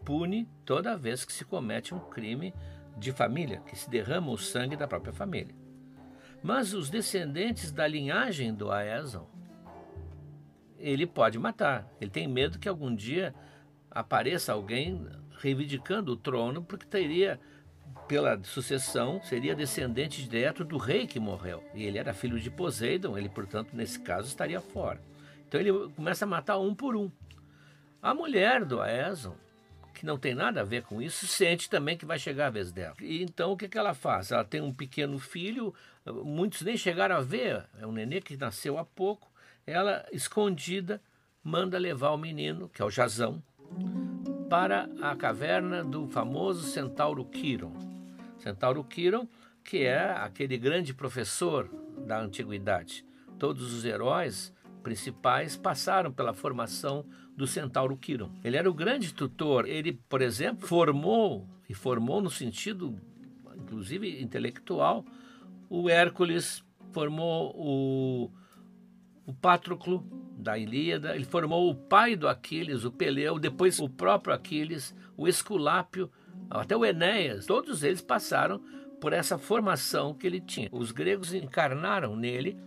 pune 0.06 0.48
toda 0.66 0.98
vez 0.98 1.26
que 1.26 1.34
se 1.34 1.44
comete 1.44 1.94
um 1.94 2.00
crime 2.00 2.54
de 2.98 3.12
família, 3.12 3.62
que 3.62 3.76
se 3.76 3.90
derrama 3.90 4.32
o 4.32 4.38
sangue 4.38 4.76
da 4.76 4.88
própria 4.88 5.14
família. 5.14 5.56
Mas 6.44 6.74
os 6.74 6.90
descendentes 6.90 7.72
da 7.72 7.88
linhagem 7.88 8.54
do 8.54 8.72
Aeson 8.72 9.28
ele 10.82 11.06
pode 11.06 11.38
matar. 11.38 11.88
Ele 12.02 12.10
tem 12.10 12.28
medo 12.28 12.60
que 12.60 12.68
algum 12.68 12.94
dia 12.94 13.34
apareça 13.90 14.54
alguém 14.54 15.08
reivindicando 15.38 16.12
o 16.12 16.18
trono, 16.18 16.64
porque 16.64 16.86
teria, 16.86 17.40
pela 18.08 18.42
sucessão, 18.44 19.22
seria 19.24 19.56
descendente 19.56 20.28
direto 20.28 20.64
do 20.64 20.78
rei 20.78 21.08
que 21.08 21.20
morreu. 21.20 21.64
E 21.74 21.84
ele 21.84 21.98
era 21.98 22.14
filho 22.14 22.40
de 22.40 22.50
Poseidon, 22.50 23.18
ele, 23.18 23.30
portanto, 23.30 23.70
nesse 23.74 24.00
caso, 24.00 24.28
estaria 24.28 24.60
fora. 24.60 25.02
Então 25.48 25.60
ele 25.60 25.72
começa 25.96 26.26
a 26.26 26.28
matar 26.28 26.58
um 26.60 26.74
por 26.74 26.96
um. 26.96 27.12
A 28.02 28.14
mulher 28.14 28.66
do 28.66 28.82
Aeson, 28.82 29.36
que 29.94 30.06
não 30.06 30.18
tem 30.18 30.34
nada 30.34 30.62
a 30.62 30.64
ver 30.64 30.84
com 30.84 31.02
isso, 31.02 31.28
sente 31.28 31.70
também 31.70 31.98
que 31.98 32.06
vai 32.06 32.18
chegar 32.18 32.48
a 32.48 32.50
vez 32.50 32.72
dela. 32.72 32.96
E 33.00 33.22
então 33.22 33.52
o 33.52 33.58
que, 33.58 33.68
que 33.68 33.78
ela 33.78 33.94
faz? 33.94 34.32
Ela 34.32 34.44
tem 34.44 34.62
um 34.62 34.74
pequeno 34.74 35.20
filho, 35.20 35.74
muitos 36.06 36.62
nem 36.62 36.76
chegaram 36.78 37.18
a 37.18 37.22
ver, 37.22 37.66
é 37.80 37.86
um 37.86 37.92
nenê 37.92 38.22
que 38.22 38.38
nasceu 38.38 38.78
há 38.78 38.86
pouco, 38.86 39.32
ela, 39.66 40.06
escondida, 40.12 41.02
manda 41.44 41.78
levar 41.78 42.12
o 42.12 42.18
menino, 42.18 42.70
que 42.70 42.82
é 42.82 42.86
o 42.86 42.90
Jazão, 42.90 43.44
para 44.50 44.90
a 45.02 45.16
caverna 45.16 45.84
do 45.84 46.08
famoso 46.08 46.64
centauro 46.64 47.24
Quiron. 47.26 47.91
Centauro 48.42 48.84
Quiron, 48.84 49.28
que 49.64 49.84
é 49.84 50.12
aquele 50.12 50.58
grande 50.58 50.94
professor 50.94 51.70
da 52.06 52.20
antiguidade. 52.20 53.06
Todos 53.38 53.74
os 53.74 53.86
heróis 53.86 54.54
principais 54.82 55.56
passaram 55.56 56.12
pela 56.12 56.34
formação 56.34 57.06
do 57.38 57.46
centauro 57.46 57.96
Quiron. 57.96 58.32
Ele 58.44 58.58
era 58.58 58.70
o 58.70 58.74
grande 58.74 59.14
tutor. 59.14 59.68
Ele, 59.68 59.94
por 60.10 60.22
exemplo, 60.22 60.68
formou 60.68 61.48
e 61.70 61.74
formou 61.74 62.22
no 62.22 62.30
sentido 62.30 63.00
inclusive 63.56 64.22
intelectual 64.22 65.06
o 65.70 65.90
Hércules, 65.90 66.64
formou 66.92 67.54
o 67.56 68.32
o 69.24 69.34
Patroclo 69.34 70.04
da 70.36 70.58
Ilíada, 70.58 71.16
ele 71.16 71.24
formou 71.24 71.70
o 71.70 71.76
pai 71.76 72.16
do 72.16 72.28
Aquiles, 72.28 72.84
o 72.84 72.92
Peleu, 72.92 73.38
depois 73.38 73.80
o 73.80 73.88
próprio 73.88 74.34
Aquiles, 74.34 74.96
o 75.16 75.28
Esculápio, 75.28 76.12
até 76.50 76.76
o 76.76 76.86
Enéas, 76.86 77.46
todos 77.46 77.84
eles 77.84 78.02
passaram 78.02 78.62
por 79.00 79.14
essa 79.14 79.38
formação 79.38 80.14
que 80.14 80.28
ele 80.28 80.40
tinha. 80.40 80.70
Os 80.72 80.92
gregos 80.92 81.34
encarnaram 81.34 82.16
nele 82.16 82.58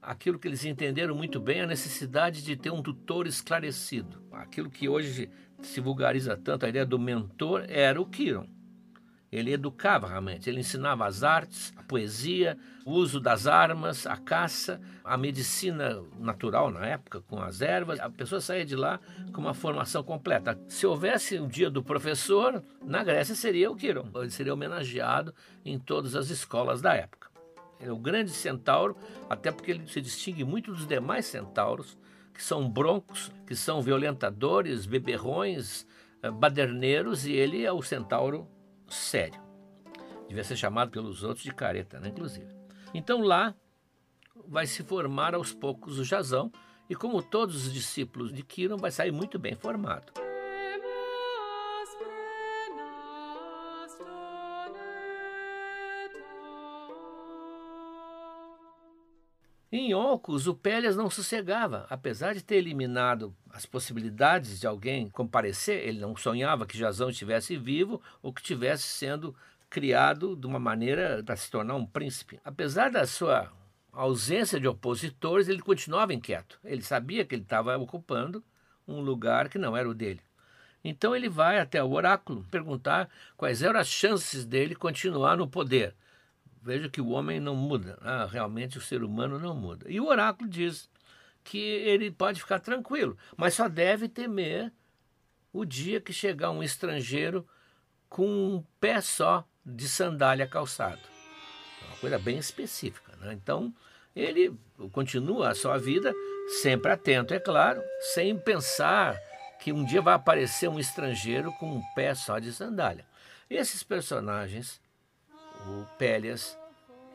aquilo 0.00 0.38
que 0.38 0.46
eles 0.46 0.64
entenderam 0.64 1.14
muito 1.14 1.40
bem, 1.40 1.60
a 1.60 1.66
necessidade 1.66 2.42
de 2.42 2.56
ter 2.56 2.70
um 2.70 2.80
tutor 2.80 3.26
esclarecido. 3.26 4.22
Aquilo 4.30 4.70
que 4.70 4.88
hoje 4.88 5.28
se 5.60 5.80
vulgariza 5.80 6.36
tanto, 6.36 6.64
a 6.64 6.68
ideia 6.68 6.86
do 6.86 6.98
mentor, 6.98 7.64
era 7.68 8.00
o 8.00 8.06
Quiron. 8.06 8.46
Ele 9.30 9.52
educava 9.52 10.06
realmente, 10.06 10.48
ele 10.48 10.60
ensinava 10.60 11.06
as 11.06 11.22
artes, 11.24 11.72
a 11.76 11.82
poesia, 11.82 12.56
o 12.84 12.92
uso 12.92 13.18
das 13.18 13.46
armas, 13.46 14.06
a 14.06 14.16
caça, 14.16 14.80
a 15.04 15.16
medicina 15.16 16.00
natural 16.18 16.70
na 16.70 16.86
época, 16.86 17.20
com 17.22 17.40
as 17.40 17.60
ervas. 17.60 17.98
A 17.98 18.08
pessoa 18.08 18.40
saía 18.40 18.64
de 18.64 18.76
lá 18.76 19.00
com 19.32 19.40
uma 19.40 19.54
formação 19.54 20.04
completa. 20.04 20.58
Se 20.68 20.86
houvesse 20.86 21.38
o 21.38 21.48
dia 21.48 21.68
do 21.68 21.82
professor, 21.82 22.62
na 22.84 23.02
Grécia 23.02 23.34
seria 23.34 23.70
o 23.70 23.76
Quiron. 23.76 24.08
Ele 24.14 24.30
seria 24.30 24.54
homenageado 24.54 25.34
em 25.64 25.78
todas 25.78 26.14
as 26.14 26.30
escolas 26.30 26.80
da 26.80 26.94
época. 26.94 27.26
é 27.80 27.90
o 27.90 27.96
grande 27.98 28.30
centauro, 28.30 28.96
até 29.28 29.50
porque 29.50 29.72
ele 29.72 29.86
se 29.88 30.00
distingue 30.00 30.44
muito 30.44 30.72
dos 30.72 30.86
demais 30.86 31.26
centauros, 31.26 31.98
que 32.32 32.42
são 32.42 32.70
broncos, 32.70 33.30
que 33.46 33.54
são 33.54 33.82
violentadores, 33.82 34.86
beberrões, 34.86 35.86
eh, 36.22 36.30
baderneiros, 36.30 37.26
e 37.26 37.32
ele 37.32 37.64
é 37.64 37.72
o 37.72 37.82
centauro 37.82 38.48
sério. 38.88 39.40
Devia 40.28 40.44
ser 40.44 40.56
chamado 40.56 40.90
pelos 40.90 41.22
outros 41.22 41.44
de 41.44 41.52
careta, 41.52 42.00
né, 42.00 42.08
inclusive. 42.08 42.48
Então 42.92 43.20
lá 43.20 43.54
vai 44.48 44.66
se 44.66 44.82
formar 44.82 45.34
aos 45.34 45.52
poucos 45.52 45.98
o 45.98 46.04
Jazão, 46.04 46.50
e 46.88 46.94
como 46.94 47.22
todos 47.22 47.66
os 47.66 47.72
discípulos 47.72 48.32
de 48.32 48.42
Quiron, 48.42 48.76
vai 48.76 48.90
sair 48.90 49.10
muito 49.10 49.38
bem 49.38 49.54
formado. 49.54 50.12
Em 59.70 59.92
Olcos, 59.92 60.46
o 60.46 60.54
Pélias 60.54 60.94
não 60.94 61.10
sossegava. 61.10 61.86
Apesar 61.90 62.34
de 62.34 62.42
ter 62.42 62.56
eliminado 62.56 63.34
as 63.50 63.66
possibilidades 63.66 64.60
de 64.60 64.66
alguém 64.66 65.08
comparecer, 65.10 65.84
ele 65.86 65.98
não 65.98 66.16
sonhava 66.16 66.64
que 66.64 66.78
Jazão 66.78 67.10
estivesse 67.10 67.56
vivo 67.56 68.00
ou 68.22 68.32
que 68.32 68.40
estivesse 68.40 68.84
sendo 68.84 69.34
criado 69.68 70.36
de 70.36 70.46
uma 70.46 70.60
maneira 70.60 71.20
para 71.24 71.34
se 71.34 71.50
tornar 71.50 71.74
um 71.74 71.84
príncipe. 71.84 72.38
Apesar 72.44 72.92
da 72.92 73.04
sua 73.08 73.52
ausência 73.92 74.60
de 74.60 74.68
opositores, 74.68 75.48
ele 75.48 75.60
continuava 75.60 76.14
inquieto. 76.14 76.60
Ele 76.64 76.82
sabia 76.82 77.24
que 77.24 77.34
ele 77.34 77.42
estava 77.42 77.76
ocupando 77.76 78.44
um 78.86 79.00
lugar 79.00 79.48
que 79.48 79.58
não 79.58 79.76
era 79.76 79.88
o 79.88 79.94
dele. 79.94 80.20
Então 80.84 81.16
ele 81.16 81.28
vai 81.28 81.58
até 81.58 81.82
o 81.82 81.90
oráculo 81.90 82.46
perguntar 82.52 83.08
quais 83.36 83.60
eram 83.62 83.80
as 83.80 83.88
chances 83.88 84.44
dele 84.44 84.76
continuar 84.76 85.36
no 85.36 85.48
poder. 85.48 85.92
Veja 86.66 86.88
que 86.88 87.00
o 87.00 87.10
homem 87.10 87.38
não 87.38 87.54
muda, 87.54 87.96
ah, 88.02 88.26
realmente 88.28 88.76
o 88.76 88.80
ser 88.80 89.04
humano 89.04 89.38
não 89.38 89.54
muda. 89.54 89.86
E 89.88 90.00
o 90.00 90.08
oráculo 90.08 90.50
diz 90.50 90.90
que 91.44 91.58
ele 91.58 92.10
pode 92.10 92.40
ficar 92.40 92.58
tranquilo, 92.58 93.16
mas 93.36 93.54
só 93.54 93.68
deve 93.68 94.08
temer 94.08 94.72
o 95.52 95.64
dia 95.64 96.00
que 96.00 96.12
chegar 96.12 96.50
um 96.50 96.64
estrangeiro 96.64 97.46
com 98.08 98.26
um 98.26 98.64
pé 98.80 99.00
só 99.00 99.46
de 99.64 99.88
sandália 99.88 100.44
calçado. 100.44 101.00
É 101.82 101.86
uma 101.86 101.96
coisa 101.98 102.18
bem 102.18 102.36
específica. 102.36 103.14
Né? 103.20 103.32
Então, 103.34 103.72
ele 104.14 104.52
continua 104.90 105.50
a 105.50 105.54
sua 105.54 105.78
vida 105.78 106.12
sempre 106.60 106.90
atento, 106.90 107.32
é 107.32 107.38
claro, 107.38 107.80
sem 108.12 108.36
pensar 108.36 109.16
que 109.60 109.72
um 109.72 109.84
dia 109.84 110.02
vai 110.02 110.14
aparecer 110.14 110.68
um 110.68 110.80
estrangeiro 110.80 111.52
com 111.60 111.76
um 111.76 111.82
pé 111.94 112.12
só 112.12 112.40
de 112.40 112.52
sandália. 112.52 113.06
Esses 113.48 113.84
personagens 113.84 114.80
o 115.66 115.86
Pélias 115.98 116.58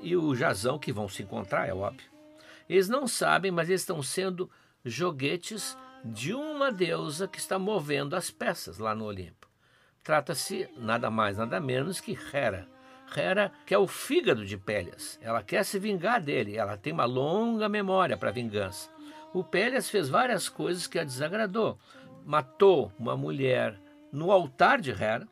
e 0.02 0.16
o 0.16 0.36
Jazão, 0.36 0.80
que 0.80 0.92
vão 0.92 1.08
se 1.08 1.24
encontrar, 1.24 1.68
é 1.68 1.74
óbvio. 1.74 2.10
Eles 2.68 2.90
não 2.90 3.08
sabem, 3.08 3.52
mas 3.52 3.70
eles 3.70 3.82
estão 3.82 4.02
sendo 4.02 4.50
joguetes 4.84 5.78
de 6.04 6.34
uma 6.34 6.72
deusa 6.72 7.28
que 7.28 7.38
está 7.38 7.60
movendo 7.60 8.16
as 8.16 8.32
peças 8.32 8.78
lá 8.78 8.96
no 8.96 9.06
Olimpo. 9.06 9.48
Trata-se 10.04 10.68
nada 10.78 11.12
mais, 11.12 11.38
nada 11.38 11.60
menos 11.60 12.00
que 12.00 12.18
Hera. 12.34 12.68
Hera, 13.16 13.52
que 13.66 13.74
é 13.74 13.78
o 13.78 13.88
fígado 13.88 14.46
de 14.46 14.58
Pélias. 14.58 15.20
Ela 15.22 15.44
quer 15.44 15.64
se 15.64 15.78
vingar 15.78 16.22
dele, 16.22 16.58
ela 16.58 16.78
tem 16.78 16.94
uma 16.94 17.06
longa 17.06 17.70
memória 17.70 18.18
para 18.18 18.32
vingança. 18.32 18.90
O 19.34 19.44
Pélias 19.44 19.90
fez 19.90 20.10
várias 20.10 20.50
coisas 20.50 20.88
que 20.88 20.98
a 20.98 21.04
desagradou. 21.04 21.78
Matou 22.26 22.92
uma 22.98 23.16
mulher 23.16 23.80
no 24.12 24.32
altar 24.32 24.80
de 24.82 24.92
Hera, 24.92 25.28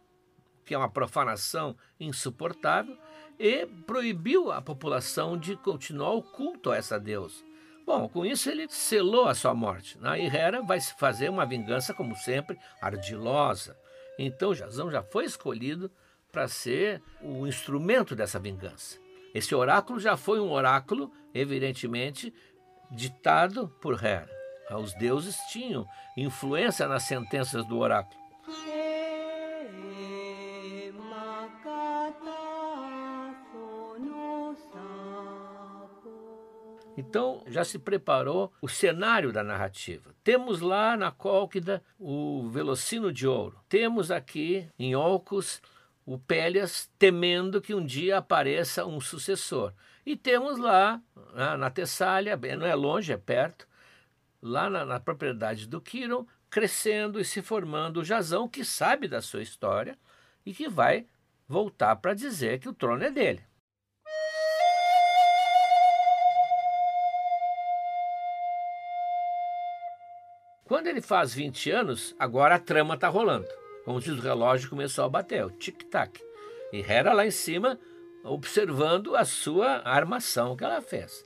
que 0.66 0.74
é 0.74 0.78
uma 0.78 0.90
profanação 0.90 1.76
insuportável, 2.00 2.98
e 3.40 3.66
proibiu 3.66 4.52
a 4.52 4.62
população 4.62 5.38
de 5.38 5.56
continuar 5.56 6.12
o 6.12 6.22
culto 6.22 6.72
a 6.72 6.78
essa 6.78 7.00
deusa. 7.00 7.44
Bom, 7.86 8.08
com 8.08 8.26
isso 8.26 8.50
ele 8.50 8.68
selou 8.70 9.28
a 9.28 9.34
sua 9.34 9.54
morte. 9.54 9.98
Né? 9.98 10.22
E 10.22 10.28
Hera 10.28 10.62
vai 10.62 10.80
fazer 10.82 11.30
uma 11.30 11.46
vingança, 11.46 11.94
como 11.94 12.16
sempre, 12.16 12.60
ardilosa. 12.82 13.76
Então 14.18 14.54
Jazão 14.54 14.92
já 14.92 15.02
foi 15.02 15.26
escolhido 15.26 15.90
para 16.32 16.48
ser 16.48 17.02
o 17.22 17.48
instrumento 17.48 18.16
dessa 18.16 18.38
vingança. 18.38 19.00
Esse 19.34 19.56
oráculo 19.56 20.00
já 20.00 20.18
foi 20.18 20.40
um 20.40 20.52
oráculo, 20.52 21.12
evidentemente, 21.34 22.34
ditado 22.92 23.70
por 23.82 24.04
Hera. 24.04 24.30
Os 24.78 24.94
deuses 24.94 25.36
tinham 25.52 25.88
influência 26.16 26.88
nas 26.88 27.04
sentenças 27.04 27.66
do 27.66 27.80
oráculo. 27.80 28.20
Então 37.00 37.42
já 37.48 37.64
se 37.64 37.80
preparou 37.80 38.52
o 38.62 38.68
cenário 38.68 39.32
da 39.32 39.42
narrativa. 39.42 40.14
Temos 40.22 40.60
lá 40.60 40.98
na 40.98 41.10
Cólquida 41.10 41.82
o 41.98 42.50
Velocino 42.50 43.10
de 43.10 43.26
Ouro. 43.26 43.58
Temos 43.70 44.12
aqui 44.12 44.68
em 44.78 44.96
Olcos 44.98 45.62
o 46.06 46.20
Pélias 46.20 46.92
temendo 47.00 47.62
que 47.62 47.74
um 47.74 47.86
dia 47.86 48.18
apareça 48.18 48.86
um 48.86 49.00
sucessor. 49.00 49.72
E 50.06 50.18
temos 50.18 50.58
lá 50.58 51.02
na 51.58 51.70
Tessália, 51.70 52.38
não 52.58 52.66
é 52.66 52.76
longe, 52.76 53.14
é 53.14 53.18
perto, 53.18 53.66
lá 54.42 54.70
na, 54.70 54.84
na 54.84 55.00
propriedade 55.00 55.68
do 55.68 55.80
Quiron, 55.80 56.26
crescendo 56.50 57.18
e 57.18 57.24
se 57.24 57.42
formando 57.42 58.02
o 58.02 58.04
Jazão, 58.04 58.50
que 58.50 58.66
sabe 58.66 59.08
da 59.08 59.22
sua 59.22 59.42
história 59.42 59.98
e 60.46 60.54
que 60.54 60.68
vai 60.68 61.06
voltar 61.48 61.96
para 61.96 62.14
dizer 62.14 62.60
que 62.60 62.68
o 62.68 62.74
trono 62.74 63.04
é 63.06 63.12
dele. 63.12 63.49
Ele 70.90 71.02
faz 71.02 71.34
20 71.34 71.72
anos, 71.72 72.16
agora 72.18 72.56
a 72.56 72.60
trama 72.60 72.96
está 72.96 73.08
rolando. 73.08 73.48
Como 73.86 74.00
diz 74.00 74.18
o 74.18 74.22
relógio, 74.22 74.70
começou 74.70 75.06
a 75.06 75.10
bater, 75.10 75.46
o 75.46 75.52
tic-tac. 75.52 76.22
E 76.72 76.82
Hera 76.82 77.14
lá 77.14 77.26
em 77.26 77.32
cima, 77.32 77.80
observando 78.24 79.16
a 79.16 79.26
sua 79.26 79.82
armação 79.84 80.56
que 80.56 80.64
ela 80.64 80.82
fez. 80.82 81.26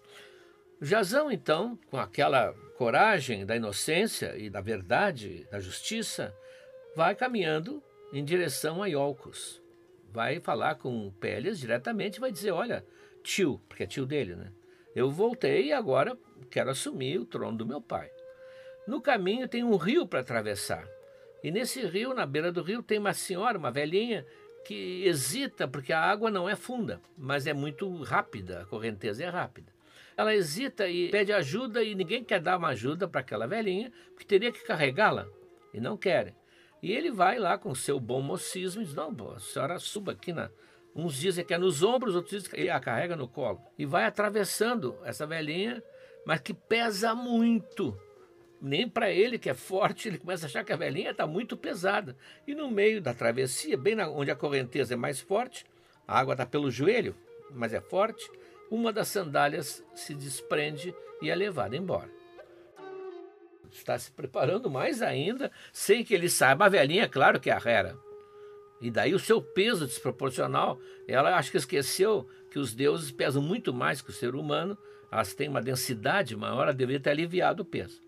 Jazão, 0.82 1.32
então, 1.32 1.78
com 1.89 1.97
aquela 1.97 2.54
coragem 2.78 3.45
da 3.45 3.56
inocência 3.56 4.38
e 4.38 4.49
da 4.49 4.62
verdade, 4.62 5.47
da 5.49 5.60
justiça, 5.60 6.34
vai 6.95 7.15
caminhando 7.15 7.82
em 8.12 8.23
direção 8.23 8.84
a 8.84 8.88
Iolcos. 8.88 9.62
Vai 10.12 10.39
falar 10.39 10.76
com 10.76 11.12
Pélias 11.19 11.60
diretamente 11.60 12.19
vai 12.19 12.32
dizer: 12.32 12.52
Olha, 12.52 12.86
tio, 13.23 13.60
porque 13.67 13.84
é 13.84 13.88
tio 13.88 14.06
dele, 14.06 14.36
né? 14.36 14.52
Eu 14.95 15.10
voltei 15.10 15.67
e 15.67 15.73
agora 15.73 16.17
quero 16.52 16.69
assumir 16.69 17.17
o 17.19 17.26
trono 17.26 17.58
do 17.58 17.65
meu 17.65 17.82
pai. 17.82 18.12
No 18.86 19.02
caminho 19.02 19.48
tem 19.48 19.63
um 19.63 19.76
rio 19.78 20.06
para 20.06 20.19
atravessar. 20.19 20.88
E 21.43 21.52
nesse 21.52 21.86
rio, 21.86 22.13
na 22.13 22.26
beira 22.26 22.52
do 22.52 22.62
rio, 22.62 22.84
tem 22.84 23.00
uma 23.00 23.13
senhora, 23.13 23.58
uma 23.58 23.72
velhinha, 23.72 24.26
que 24.65 25.06
hesita 25.06 25.67
porque 25.67 25.91
a 25.91 26.00
água 26.00 26.32
não 26.32 26.48
é 26.48 26.56
funda, 26.56 27.02
mas 27.17 27.46
é 27.48 27.54
muito 27.54 28.02
rápida, 28.04 28.62
a 28.62 28.65
correnteza 28.65 29.24
é 29.24 29.30
rápida. 29.30 29.72
Ela 30.15 30.34
hesita 30.36 30.88
e 30.88 31.10
pede 31.10 31.34
ajuda 31.34 31.84
e 31.84 31.96
ninguém 31.96 32.24
quer 32.24 32.39
dar 32.39 32.58
uma 32.58 32.69
ajuda 32.69 33.08
para 33.08 33.22
aquela 33.22 33.48
velhinha, 33.48 33.91
porque 34.13 34.26
teria 34.26 34.52
que 34.52 34.63
carregá-la 34.63 35.28
e 35.74 35.80
não 35.80 35.98
querem. 35.98 36.36
E 36.82 36.91
ele 36.91 37.10
vai 37.12 37.39
lá 37.39 37.58
com 37.58 37.74
seu 37.74 38.00
bom 38.00 38.22
mocismo 38.22 38.82
e 38.82 38.86
diz: 38.86 38.93
Não, 38.93 39.15
a 39.32 39.39
senhora 39.39 39.80
suba 39.80 40.12
aqui 40.12 40.32
na. 40.32 40.50
Uns 40.96 41.15
dizem 41.15 41.43
que 41.43 41.54
é 41.54 41.58
nos 41.58 41.82
ombros, 41.82 42.15
outros 42.15 42.43
dizem 42.43 42.52
que 42.52 42.69
a 42.69 42.80
carrega 42.80 43.15
no 43.15 43.28
colo. 43.28 43.60
E 43.80 43.86
vai 43.86 44.06
atravessando 44.06 44.96
essa 45.04 45.26
velhinha, 45.26 45.82
mas 46.26 46.39
que 46.41 46.54
pesa 46.54 47.15
muito 47.15 47.98
nem 48.63 48.88
para 48.88 49.12
ele, 49.12 49.38
que 49.38 49.49
é 49.49 49.54
forte, 49.54 50.08
ele 50.08 50.17
começa 50.17 50.45
a 50.45 50.47
achar 50.47 50.63
que 50.63 50.71
a 50.71 50.78
velhinha 50.78 51.12
está 51.12 51.28
muito 51.28 51.58
pesada. 51.58 52.15
E 52.47 52.56
no 52.56 52.71
meio 52.71 53.02
da 53.02 53.13
travessia, 53.13 53.78
bem 53.78 53.93
na, 53.93 54.08
onde 54.08 54.32
a 54.32 54.36
correnteza 54.38 54.93
é 54.93 54.97
mais 54.97 55.19
forte, 55.19 55.65
a 56.08 56.17
água 56.17 56.34
está 56.34 56.45
pelo 56.45 56.71
joelho, 56.71 57.13
mas 57.52 57.73
é 57.73 57.82
forte, 57.82 58.32
uma 58.71 58.93
das 58.93 59.10
sandálias 59.10 59.84
se 59.93 60.15
desprende 60.15 60.95
e 61.21 61.30
é 61.30 61.36
levada 61.36 61.76
embora. 61.76 62.10
Está 63.69 63.99
se 63.99 64.10
preparando 64.12 64.69
mais 64.69 65.02
ainda, 65.02 65.52
sem 65.73 66.02
que 66.02 66.13
ele 66.13 66.30
saiba. 66.30 66.65
A 66.65 66.69
velhinha, 66.69 67.10
claro 67.10 67.41
que 67.41 67.49
é 67.49 67.54
a 67.54 67.62
Hera. 67.63 67.97
E 68.80 68.89
daí 68.89 69.13
o 69.13 69.19
seu 69.19 69.41
peso 69.41 69.86
desproporcional, 69.86 70.80
ela 71.06 71.36
acho 71.36 71.52
que 71.52 71.58
esqueceu 71.58 72.30
que 72.49 72.60
os 72.60 72.73
deuses 72.73 73.12
pesam 73.12 73.41
muito 73.41 73.73
mais 73.73 74.02
que 74.02 74.10
o 74.10 74.13
ser 74.13 74.36
humano, 74.36 74.78
elas 75.12 75.34
têm 75.34 75.49
uma 75.49 75.62
densidade 75.62 76.36
maior, 76.36 76.63
ela 76.63 76.73
deveria 76.73 76.99
ter 76.99 77.10
aliviado 77.10 77.63
o 77.63 77.65
peso. 77.65 78.02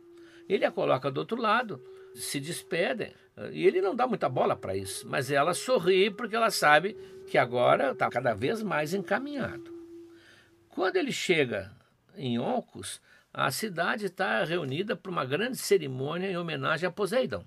Ele 0.47 0.65
a 0.65 0.71
coloca 0.71 1.09
do 1.11 1.19
outro 1.19 1.41
lado, 1.41 1.83
se 2.13 2.39
despedem. 2.39 3.13
E 3.51 3.65
ele 3.65 3.81
não 3.81 3.95
dá 3.95 4.07
muita 4.07 4.29
bola 4.29 4.55
para 4.55 4.75
isso, 4.75 5.07
mas 5.07 5.29
ela 5.29 5.53
sorri 5.53 6.09
porque 6.09 6.35
ela 6.35 6.49
sabe 6.49 6.95
que 7.27 7.37
agora 7.37 7.91
está 7.91 8.09
cada 8.09 8.33
vez 8.33 8.63
mais 8.63 8.93
encaminhado. 8.93 9.73
Quando 10.69 10.95
ele 10.95 11.11
chega 11.11 11.71
em 12.15 12.39
Oncos, 12.39 13.01
a 13.33 13.51
cidade 13.51 14.05
está 14.05 14.43
reunida 14.43 14.95
para 14.95 15.11
uma 15.11 15.25
grande 15.25 15.57
cerimônia 15.57 16.31
em 16.31 16.37
homenagem 16.37 16.87
a 16.87 16.91
Poseidon, 16.91 17.43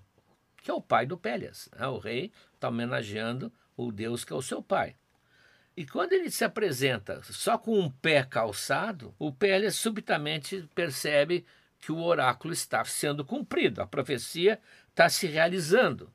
que 0.63 0.71
é 0.71 0.75
o 0.75 0.83
pai 0.83 1.07
do 1.07 1.17
Pélias. 1.17 1.71
Né? 1.79 1.87
O 1.87 1.99
rei 1.99 2.31
está 2.55 2.69
homenageando 2.69 3.51
o 3.77 3.91
deus 3.91 4.25
que 4.25 4.33
é 4.33 4.37
o 4.37 4.43
seu 4.43 4.63
pai. 4.63 4.97
E 5.75 5.87
quando 5.87 6.13
ele 6.13 6.31
se 6.31 6.45
apresenta 6.45 7.23
só 7.23 7.57
com 7.57 7.79
um 7.79 7.89
pé 7.89 8.25
calçado, 8.25 9.15
o 9.19 9.33
Pélias 9.33 9.77
subitamente 9.77 10.69
percebe 10.75 11.47
que 11.81 11.93
o 11.93 12.03
oráculo 12.03 12.53
está 12.53 12.85
sendo 12.85 13.25
cumprido, 13.25 13.81
a 13.81 13.87
profecia 13.87 14.59
está 14.91 15.09
se 15.09 15.27
realizando. 15.27 16.11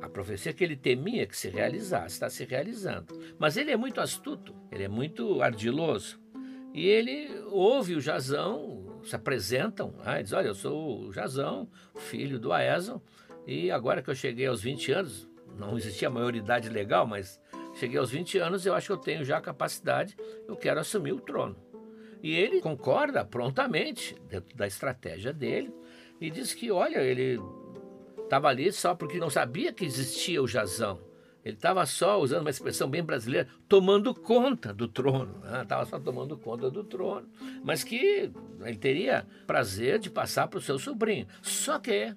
A 0.00 0.08
profecia 0.08 0.52
que 0.52 0.64
ele 0.64 0.76
temia 0.76 1.26
que 1.26 1.36
se 1.36 1.48
realizasse 1.48 2.14
está 2.14 2.28
se 2.28 2.44
realizando. 2.44 3.18
Mas 3.38 3.56
ele 3.56 3.70
é 3.70 3.76
muito 3.76 4.00
astuto, 4.00 4.54
ele 4.70 4.84
é 4.84 4.88
muito 4.88 5.42
ardiloso. 5.42 6.20
E 6.72 6.86
ele 6.86 7.28
ouve 7.46 7.94
o 7.94 8.00
Jazão, 8.00 9.00
se 9.04 9.14
apresentam, 9.14 9.94
ah, 10.04 10.20
diz: 10.20 10.32
Olha, 10.32 10.48
eu 10.48 10.54
sou 10.54 11.06
o 11.06 11.12
Jazão, 11.12 11.68
filho 11.96 12.38
do 12.38 12.52
Aeson, 12.52 13.00
e 13.46 13.70
agora 13.70 14.02
que 14.02 14.10
eu 14.10 14.14
cheguei 14.14 14.46
aos 14.46 14.62
20 14.62 14.92
anos, 14.92 15.28
não 15.56 15.76
existia 15.76 16.08
maioridade 16.08 16.68
legal, 16.68 17.06
mas 17.06 17.40
cheguei 17.74 17.98
aos 17.98 18.10
20 18.10 18.38
anos, 18.38 18.66
eu 18.66 18.74
acho 18.74 18.86
que 18.86 18.92
eu 18.92 18.96
tenho 18.96 19.24
já 19.24 19.38
a 19.38 19.42
capacidade, 19.42 20.16
eu 20.46 20.56
quero 20.56 20.80
assumir 20.80 21.12
o 21.12 21.20
trono. 21.20 21.56
E 22.22 22.34
ele 22.34 22.60
concorda 22.60 23.24
prontamente 23.24 24.14
dentro 24.28 24.56
da 24.56 24.66
estratégia 24.66 25.32
dele 25.32 25.72
e 26.20 26.30
diz 26.30 26.52
que, 26.52 26.70
olha, 26.70 26.98
ele 26.98 27.40
estava 28.22 28.48
ali 28.48 28.70
só 28.72 28.94
porque 28.94 29.18
não 29.18 29.30
sabia 29.30 29.72
que 29.72 29.84
existia 29.84 30.42
o 30.42 30.48
Jazão. 30.48 31.00
Ele 31.42 31.56
estava 31.56 31.86
só, 31.86 32.20
usando 32.20 32.42
uma 32.42 32.50
expressão 32.50 32.88
bem 32.88 33.02
brasileira, 33.02 33.48
tomando 33.66 34.14
conta 34.14 34.74
do 34.74 34.86
trono. 34.86 35.36
Estava 35.62 35.84
né? 35.84 35.90
só 35.90 35.98
tomando 35.98 36.36
conta 36.36 36.70
do 36.70 36.84
trono. 36.84 37.26
Mas 37.64 37.82
que 37.82 38.30
ele 38.60 38.76
teria 38.76 39.26
prazer 39.46 39.98
de 39.98 40.10
passar 40.10 40.48
para 40.48 40.58
o 40.58 40.62
seu 40.62 40.78
sobrinho. 40.78 41.26
Só 41.40 41.78
que 41.78 42.14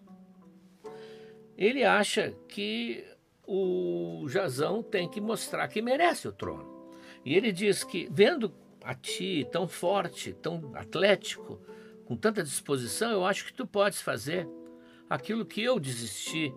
ele 1.58 1.86
acha 1.86 2.34
que 2.50 3.06
o 3.48 4.26
Jazão 4.28 4.84
tem 4.84 5.10
que 5.10 5.22
mostrar 5.22 5.68
que 5.70 5.82
merece 5.82 6.28
o 6.28 6.34
trono. 6.34 6.92
E 7.26 7.36
ele 7.36 7.54
diz 7.54 7.84
que, 7.86 8.10
vendo 8.12 8.54
a 8.84 8.94
ti 8.94 9.48
tão 9.52 9.68
forte, 9.68 10.34
tão 10.34 10.72
atlético, 10.76 11.60
com 12.06 12.16
tanta 12.16 12.44
disposição, 12.44 13.12
eu 13.12 13.26
acho 13.26 13.46
que 13.46 13.54
tu 13.54 13.66
podes 13.66 14.02
fazer 14.02 14.48
aquilo 15.10 15.46
que 15.46 15.64
eu 15.64 15.80
desisti 15.80 16.54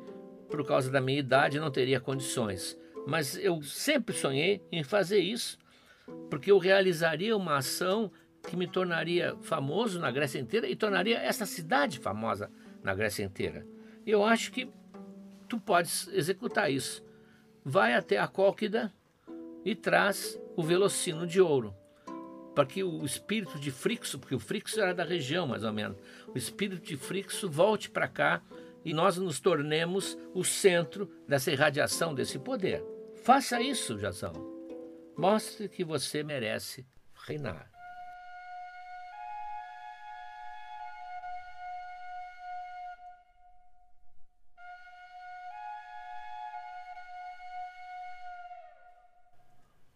por 0.48 0.64
causa 0.64 0.90
da 0.90 1.00
minha 1.00 1.18
idade 1.18 1.60
não 1.60 1.70
teria 1.70 2.00
condições. 2.00 2.78
Mas 3.06 3.36
eu 3.36 3.62
sempre 3.62 4.14
sonhei 4.14 4.62
em 4.70 4.82
fazer 4.82 5.18
isso, 5.18 5.58
porque 6.30 6.50
eu 6.50 6.58
realizaria 6.58 7.36
uma 7.36 7.58
ação 7.58 8.10
que 8.42 8.56
me 8.56 8.66
tornaria 8.66 9.36
famoso 9.42 9.98
na 9.98 10.10
Grécia 10.10 10.38
inteira 10.38 10.68
e 10.68 10.76
tornaria 10.76 11.18
essa 11.18 11.46
cidade 11.46 11.98
famosa 11.98 12.50
na 12.82 12.94
Grécia 12.94 13.24
inteira. 13.24 13.66
Eu 14.06 14.24
acho 14.24 14.52
que 14.52 14.70
tu 15.48 15.58
podes 15.58 16.08
executar 16.08 16.70
isso. 16.70 17.04
Vai 17.64 17.94
até 17.94 18.18
a 18.18 18.28
Cólquida 18.28 18.92
e 19.64 19.74
traz 19.74 20.40
o 20.56 20.62
velocino 20.62 21.26
de 21.26 21.40
ouro, 21.40 21.74
para 22.56 22.64
que 22.64 22.82
o 22.82 23.04
espírito 23.04 23.58
de 23.58 23.70
Frixo, 23.70 24.18
porque 24.18 24.34
o 24.34 24.40
Frixo 24.40 24.80
era 24.80 24.94
da 24.94 25.04
região 25.04 25.46
mais 25.46 25.62
ou 25.62 25.74
menos, 25.74 25.98
o 26.26 26.38
espírito 26.38 26.82
de 26.82 26.96
Frixo 26.96 27.50
volte 27.50 27.90
para 27.90 28.08
cá 28.08 28.42
e 28.82 28.94
nós 28.94 29.18
nos 29.18 29.38
tornemos 29.38 30.16
o 30.32 30.42
centro 30.42 31.06
dessa 31.28 31.52
irradiação 31.52 32.14
desse 32.14 32.38
poder. 32.38 32.82
Faça 33.22 33.60
isso, 33.60 33.98
Jazão. 33.98 34.32
Mostre 35.18 35.68
que 35.68 35.84
você 35.84 36.22
merece 36.22 36.86
reinar. 37.26 37.70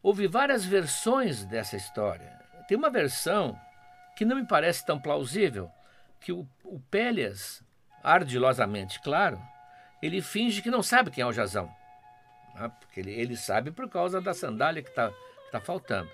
Houve 0.03 0.27
várias 0.27 0.63
versões 0.63 1.47
dessa 1.47 1.77
história. 1.77 2.40
Tem 2.71 2.79
uma 2.79 2.89
versão 2.89 3.61
que 4.15 4.25
não 4.25 4.37
me 4.37 4.47
parece 4.47 4.87
tão 4.87 4.97
plausível, 4.97 5.69
que 6.21 6.31
o, 6.31 6.49
o 6.63 6.79
Pélias 6.79 7.65
ardilosamente 8.01 9.01
claro, 9.01 9.43
ele 10.01 10.23
finge 10.23 10.63
que 10.63 10.71
não 10.71 10.81
sabe 10.81 11.11
quem 11.11 11.23
é 11.23 11.27
o 11.27 11.33
Jazão. 11.33 11.69
Né? 12.55 12.71
Porque 12.79 13.01
ele, 13.01 13.11
ele 13.11 13.37
sabe 13.37 13.73
por 13.73 13.89
causa 13.89 14.21
da 14.21 14.33
sandália 14.33 14.85
que 14.85 14.89
está 14.89 15.13
tá 15.51 15.61
faltando. 15.61 16.09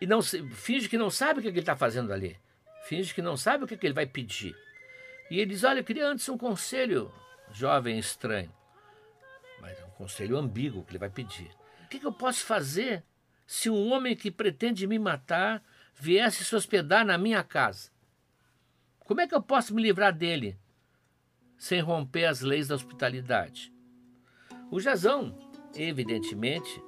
E 0.00 0.06
não 0.06 0.22
finge 0.22 0.88
que 0.88 0.96
não 0.96 1.10
sabe 1.10 1.40
o 1.40 1.42
que, 1.42 1.48
ele 1.48 1.60
está 1.60 1.76
fazendo 1.76 2.14
ali. 2.14 2.40
Finge 2.84 3.12
que 3.12 3.20
não 3.20 3.36
sabe 3.36 3.64
o 3.64 3.66
que, 3.66 3.76
que 3.76 3.86
ele 3.86 3.92
vai 3.92 4.06
pedir. 4.06 4.56
E 5.30 5.38
ele 5.38 5.50
diz: 5.52 5.64
Olha, 5.64 5.80
eu 5.80 5.84
queria 5.84 6.06
antes 6.06 6.26
um 6.30 6.38
conselho, 6.38 7.12
jovem 7.52 7.98
estranho. 7.98 8.50
Mas 9.60 9.78
é 9.78 9.84
um 9.84 9.90
conselho 9.90 10.38
ambíguo 10.38 10.82
que 10.82 10.92
ele 10.92 10.98
vai 10.98 11.10
pedir. 11.10 11.50
O 11.84 11.88
que, 11.88 11.98
que 11.98 12.06
eu 12.06 12.12
posso 12.12 12.42
fazer 12.42 13.04
se 13.50 13.68
um 13.68 13.90
homem 13.90 14.14
que 14.14 14.30
pretende 14.30 14.86
me 14.86 14.96
matar 14.96 15.60
viesse 15.92 16.44
se 16.44 16.54
hospedar 16.54 17.04
na 17.04 17.18
minha 17.18 17.42
casa? 17.42 17.90
Como 19.00 19.20
é 19.20 19.26
que 19.26 19.34
eu 19.34 19.42
posso 19.42 19.74
me 19.74 19.82
livrar 19.82 20.16
dele 20.16 20.56
sem 21.58 21.80
romper 21.80 22.26
as 22.26 22.42
leis 22.42 22.68
da 22.68 22.76
hospitalidade? 22.76 23.72
O 24.70 24.78
Jazão, 24.78 25.36
evidentemente, 25.74 26.80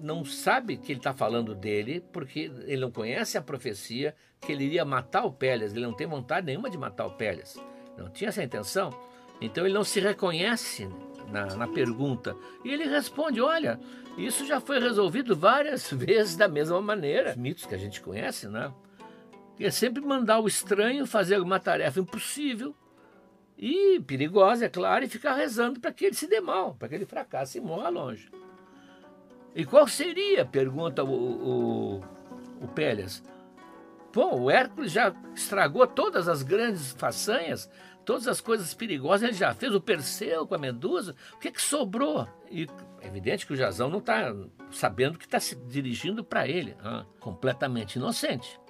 não 0.00 0.24
sabe 0.24 0.76
que 0.76 0.90
ele 0.90 0.98
está 0.98 1.14
falando 1.14 1.54
dele, 1.54 2.00
porque 2.12 2.50
ele 2.66 2.80
não 2.80 2.90
conhece 2.90 3.38
a 3.38 3.42
profecia 3.42 4.16
que 4.40 4.50
ele 4.50 4.64
iria 4.64 4.84
matar 4.84 5.24
o 5.24 5.32
Pélias. 5.32 5.72
Ele 5.72 5.86
não 5.86 5.94
tem 5.94 6.08
vontade 6.08 6.44
nenhuma 6.44 6.68
de 6.68 6.76
matar 6.76 7.06
o 7.06 7.12
Pélias. 7.12 7.56
Não 7.96 8.10
tinha 8.10 8.30
essa 8.30 8.42
intenção. 8.42 8.90
Então 9.40 9.64
ele 9.64 9.74
não 9.74 9.84
se 9.84 10.00
reconhece 10.00 10.88
na, 11.34 11.56
na 11.56 11.66
pergunta. 11.66 12.36
E 12.64 12.70
ele 12.70 12.84
responde: 12.84 13.40
Olha, 13.40 13.80
isso 14.16 14.46
já 14.46 14.60
foi 14.60 14.78
resolvido 14.78 15.36
várias 15.36 15.90
vezes 15.92 16.36
da 16.36 16.46
mesma 16.46 16.80
maneira. 16.80 17.30
Os 17.30 17.36
mitos 17.36 17.66
que 17.66 17.74
a 17.74 17.78
gente 17.78 18.00
conhece, 18.00 18.48
né? 18.48 18.72
é 19.58 19.70
sempre 19.70 20.02
mandar 20.02 20.40
o 20.40 20.48
estranho 20.48 21.06
fazer 21.06 21.40
uma 21.40 21.60
tarefa 21.60 22.00
impossível 22.00 22.74
e 23.56 24.00
perigosa, 24.00 24.66
é 24.66 24.68
claro, 24.68 25.04
e 25.04 25.08
ficar 25.08 25.34
rezando 25.34 25.78
para 25.78 25.92
que 25.92 26.06
ele 26.06 26.14
se 26.14 26.26
dê 26.26 26.40
mal, 26.40 26.74
para 26.74 26.88
que 26.88 26.94
ele 26.96 27.06
fracasse 27.06 27.58
e 27.58 27.60
morra 27.60 27.88
longe. 27.88 28.30
E 29.54 29.64
qual 29.64 29.86
seria, 29.86 30.44
pergunta 30.44 31.04
o, 31.04 31.12
o, 31.12 32.04
o 32.60 32.68
Pélias. 32.74 33.22
Bom, 34.12 34.42
o 34.42 34.50
Hércules 34.50 34.90
já 34.90 35.14
estragou 35.34 35.86
todas 35.86 36.28
as 36.28 36.42
grandes 36.42 36.92
façanhas, 36.92 37.70
todas 38.04 38.28
as 38.28 38.40
coisas 38.40 38.74
perigosas 38.74 39.28
ele 39.28 39.38
já 39.38 39.54
fez, 39.54 39.74
o 39.74 39.80
Perseu 39.80 40.46
com 40.46 40.54
a 40.54 40.58
Medusa, 40.58 41.14
o 41.34 41.38
que, 41.38 41.50
que 41.50 41.60
sobrou? 41.60 42.28
E 42.50 42.66
é 43.00 43.06
evidente 43.06 43.46
que 43.46 43.52
o 43.52 43.56
Jazão 43.56 43.88
não 43.88 43.98
está 43.98 44.34
sabendo 44.70 45.18
que 45.18 45.24
está 45.24 45.40
se 45.40 45.54
dirigindo 45.54 46.24
para 46.24 46.46
ele, 46.48 46.76
ah, 46.82 47.04
completamente 47.20 47.96
inocente. 47.96 48.60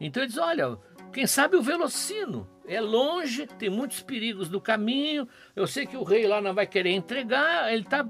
Então 0.00 0.22
ele 0.22 0.28
diz: 0.28 0.38
olha, 0.38 0.78
quem 1.12 1.26
sabe 1.26 1.56
o 1.56 1.62
Velocino. 1.62 2.48
É 2.64 2.80
longe, 2.80 3.46
tem 3.46 3.68
muitos 3.68 4.02
perigos 4.02 4.48
no 4.48 4.60
caminho. 4.60 5.28
Eu 5.54 5.66
sei 5.66 5.84
que 5.84 5.96
o 5.96 6.04
rei 6.04 6.28
lá 6.28 6.40
não 6.40 6.54
vai 6.54 6.66
querer 6.66 6.90
entregar, 6.90 7.72
ele 7.72 7.82
está 7.82 8.08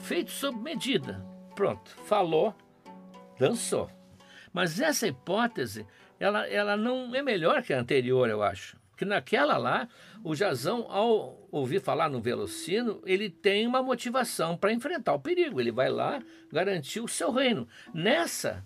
feito 0.00 0.30
sob 0.30 0.58
medida. 0.58 1.24
Pronto, 1.54 1.90
falou, 2.06 2.54
dançou. 3.38 3.90
Mas 4.52 4.80
essa 4.80 5.06
hipótese, 5.06 5.86
ela, 6.18 6.46
ela 6.48 6.76
não 6.76 7.14
é 7.14 7.22
melhor 7.22 7.62
que 7.62 7.72
a 7.72 7.78
anterior, 7.78 8.28
eu 8.28 8.42
acho. 8.42 8.81
Que 9.02 9.04
naquela 9.04 9.56
lá, 9.58 9.88
o 10.22 10.32
Jazão, 10.32 10.86
ao 10.88 11.48
ouvir 11.50 11.80
falar 11.80 12.08
no 12.08 12.20
Velocino, 12.20 13.02
ele 13.04 13.28
tem 13.28 13.66
uma 13.66 13.82
motivação 13.82 14.56
para 14.56 14.72
enfrentar 14.72 15.12
o 15.12 15.18
perigo. 15.18 15.60
Ele 15.60 15.72
vai 15.72 15.90
lá 15.90 16.22
garantir 16.52 17.00
o 17.00 17.08
seu 17.08 17.32
reino. 17.32 17.66
Nessa, 17.92 18.64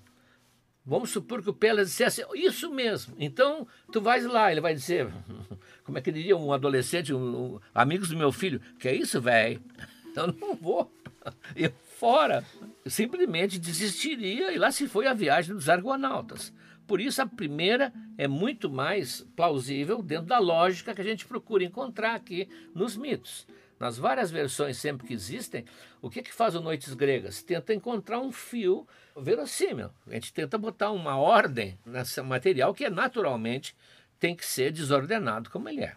Vamos 0.85 1.09
supor 1.09 1.43
que 1.43 1.49
o 1.49 1.55
Pelas 1.55 1.89
dissesse 1.89 2.23
isso 2.35 2.71
mesmo. 2.71 3.15
Então, 3.19 3.67
tu 3.91 3.99
vais 3.99 4.27
lá, 4.27 4.53
ele 4.53 4.61
vai 4.61 4.75
dizer, 4.75 5.09
como 5.83 5.97
é 5.97 6.03
que 6.03 6.13
diria 6.13 6.37
um 6.37 6.53
adolescente, 6.53 7.15
um, 7.15 7.55
um, 7.55 7.61
amigos 7.75 8.11
do 8.11 8.17
meu 8.17 8.31
filho, 8.31 8.61
que 8.79 8.89
é 8.89 8.95
isso, 8.95 9.19
velho? 9.19 9.63
Eu 10.15 10.35
não 10.35 10.55
vou. 10.55 10.93
Eu 11.57 11.73
fora. 11.99 12.45
Simplesmente 12.85 13.59
desistiria 13.59 14.53
e 14.53 14.59
lá 14.59 14.71
se 14.71 14.87
foi 14.87 15.07
a 15.07 15.15
viagem 15.15 15.55
dos 15.55 15.69
argonautas. 15.69 16.53
Por 16.87 17.01
isso, 17.01 17.21
a 17.21 17.27
primeira 17.27 17.93
é 18.17 18.29
muito 18.29 18.71
mais 18.71 19.23
plausível 19.35 20.03
dentro 20.03 20.27
da 20.27 20.39
lógica 20.39 20.95
que 20.95 21.01
a 21.01 21.05
gente 21.05 21.27
procura 21.27 21.65
encontrar 21.65 22.15
aqui 22.15 22.49
nos 22.75 22.97
mitos. 22.97 23.47
Nas 23.79 23.99
várias 23.99 24.31
versões 24.31 24.79
sempre 24.79 25.07
que 25.07 25.13
existem, 25.13 25.65
o 26.01 26.09
que, 26.09 26.23
que 26.23 26.33
faz 26.33 26.55
o 26.55 26.61
Noites 26.61 26.95
Gregas? 26.95 27.43
Tenta 27.43 27.75
encontrar 27.75 28.21
um 28.21 28.33
fio 28.33 28.87
verossímil. 29.17 29.91
A 30.07 30.15
gente 30.15 30.33
tenta 30.33 30.57
botar 30.57 30.93
uma 30.93 31.17
ordem 31.17 31.79
nesse 31.85 32.23
material 32.23 32.73
que 32.73 32.89
naturalmente 32.89 33.77
tem 34.19 34.35
que 34.35 34.47
ser 34.47 34.73
desordenado 34.73 35.51
como 35.51 35.69
ele 35.69 35.83
é. 35.83 35.97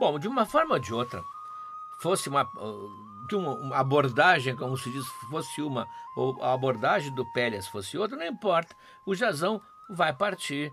Bom, 0.00 0.18
de 0.18 0.26
uma 0.26 0.46
forma 0.46 0.74
ou 0.74 0.80
de 0.80 0.94
outra, 0.94 1.22
fosse 2.00 2.28
uma, 2.28 2.48
de 3.28 3.36
uma 3.36 3.76
abordagem, 3.76 4.56
como 4.56 4.76
se 4.76 4.90
diz, 4.90 5.06
fosse 5.30 5.60
uma, 5.60 5.86
ou 6.16 6.42
a 6.42 6.52
abordagem 6.52 7.14
do 7.14 7.24
Pélias 7.32 7.68
fosse 7.68 7.96
outra, 7.98 8.16
não 8.16 8.26
importa, 8.26 8.74
o 9.06 9.14
Jazão 9.14 9.60
vai 9.88 10.12
partir 10.12 10.72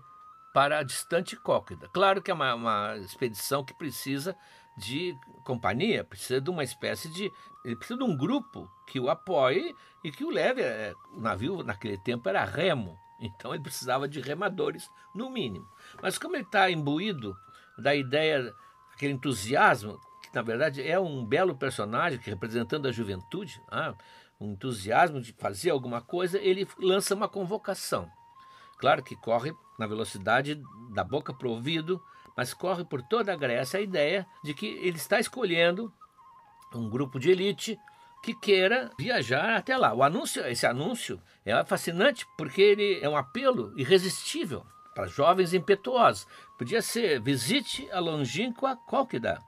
para 0.52 0.78
a 0.78 0.82
distante 0.82 1.36
Cóquida. 1.36 1.88
Claro 1.92 2.22
que 2.22 2.30
é 2.30 2.34
uma, 2.34 2.54
uma, 2.54 2.96
expedição 2.96 3.62
que 3.62 3.74
precisa 3.74 4.34
de 4.78 5.14
companhia, 5.44 6.02
precisa 6.02 6.40
de 6.40 6.48
uma 6.48 6.64
espécie 6.64 7.08
de. 7.10 7.30
Ele 7.62 7.76
precisa 7.76 7.98
de 7.98 8.04
um 8.04 8.16
grupo 8.16 8.70
que 8.86 8.98
o 8.98 9.10
apoie 9.10 9.74
e 10.02 10.10
que 10.10 10.24
o 10.24 10.30
leve. 10.30 10.62
É, 10.62 10.94
o 11.12 11.20
navio 11.20 11.62
naquele 11.62 11.98
tempo 11.98 12.26
era 12.28 12.42
remo, 12.44 12.96
então 13.20 13.52
ele 13.52 13.62
precisava 13.62 14.08
de 14.08 14.20
remadores, 14.20 14.88
no 15.14 15.28
mínimo. 15.28 15.68
Mas 16.00 16.16
como 16.16 16.36
ele 16.36 16.44
está 16.44 16.70
imbuído 16.70 17.36
da 17.76 17.94
ideia, 17.94 18.54
aquele 18.94 19.12
entusiasmo, 19.12 19.98
que 19.98 20.05
na 20.36 20.42
verdade 20.42 20.86
é 20.86 21.00
um 21.00 21.24
belo 21.24 21.56
personagem 21.56 22.20
representando 22.22 22.86
a 22.86 22.92
juventude, 22.92 23.58
ah, 23.70 23.94
um 24.38 24.52
entusiasmo 24.52 25.18
de 25.18 25.32
fazer 25.32 25.70
alguma 25.70 26.02
coisa, 26.02 26.38
ele 26.38 26.68
lança 26.78 27.14
uma 27.14 27.26
convocação. 27.26 28.06
Claro 28.76 29.02
que 29.02 29.16
corre 29.16 29.54
na 29.78 29.86
velocidade 29.86 30.62
da 30.90 31.02
boca 31.02 31.32
para 31.32 31.48
o 31.48 31.52
ouvido, 31.52 31.98
mas 32.36 32.52
corre 32.52 32.84
por 32.84 33.00
toda 33.00 33.32
a 33.32 33.36
Grécia 33.36 33.80
a 33.80 33.82
ideia 33.82 34.26
de 34.44 34.52
que 34.52 34.66
ele 34.66 34.98
está 34.98 35.18
escolhendo 35.18 35.90
um 36.74 36.90
grupo 36.90 37.18
de 37.18 37.30
elite 37.30 37.78
que 38.22 38.34
queira 38.34 38.90
viajar 38.98 39.56
até 39.56 39.74
lá. 39.74 39.94
O 39.94 40.02
anúncio, 40.02 40.46
esse 40.46 40.66
anúncio 40.66 41.18
é 41.46 41.64
fascinante 41.64 42.26
porque 42.36 42.60
ele 42.60 43.00
é 43.00 43.08
um 43.08 43.16
apelo 43.16 43.72
irresistível 43.74 44.66
para 44.94 45.06
jovens 45.06 45.54
impetuosos. 45.54 46.26
Podia 46.58 46.82
ser: 46.82 47.22
visite 47.22 47.90
a 47.90 48.00
longínqua 48.00 48.76
Cólquida. 48.76 49.40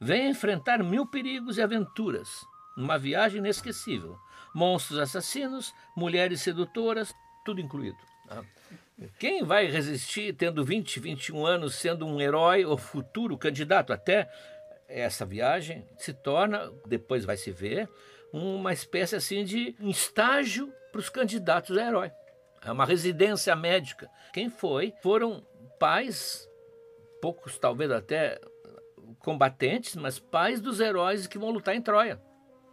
Venha 0.00 0.28
enfrentar 0.28 0.82
mil 0.82 1.06
perigos 1.06 1.58
e 1.58 1.62
aventuras 1.62 2.44
numa 2.76 2.98
viagem 2.98 3.38
inesquecível. 3.38 4.18
Monstros 4.54 4.98
assassinos, 4.98 5.74
mulheres 5.96 6.42
sedutoras, 6.42 7.14
tudo 7.44 7.60
incluído. 7.60 7.98
Quem 9.18 9.42
vai 9.42 9.66
resistir 9.66 10.34
tendo 10.34 10.64
20, 10.64 11.00
21 11.00 11.46
anos, 11.46 11.74
sendo 11.74 12.06
um 12.06 12.20
herói 12.20 12.64
ou 12.64 12.76
futuro 12.76 13.36
candidato 13.36 13.92
até 13.92 14.28
essa 14.88 15.24
viagem, 15.24 15.86
se 15.98 16.12
torna, 16.12 16.72
depois 16.86 17.24
vai 17.24 17.36
se 17.36 17.50
ver, 17.50 17.88
uma 18.32 18.72
espécie 18.72 19.16
assim 19.16 19.44
de 19.44 19.74
um 19.80 19.90
estágio 19.90 20.72
para 20.90 21.00
os 21.00 21.08
candidatos 21.08 21.76
a 21.76 21.86
herói. 21.86 22.12
É 22.64 22.72
uma 22.72 22.84
residência 22.84 23.54
médica. 23.54 24.08
Quem 24.32 24.48
foi? 24.50 24.92
Foram 25.02 25.46
pais, 25.78 26.48
poucos 27.20 27.58
talvez 27.58 27.90
até 27.90 28.40
combatentes, 29.18 29.96
mas 29.96 30.18
pais 30.18 30.60
dos 30.60 30.80
heróis 30.80 31.26
que 31.26 31.38
vão 31.38 31.50
lutar 31.50 31.74
em 31.74 31.82
Troia. 31.82 32.20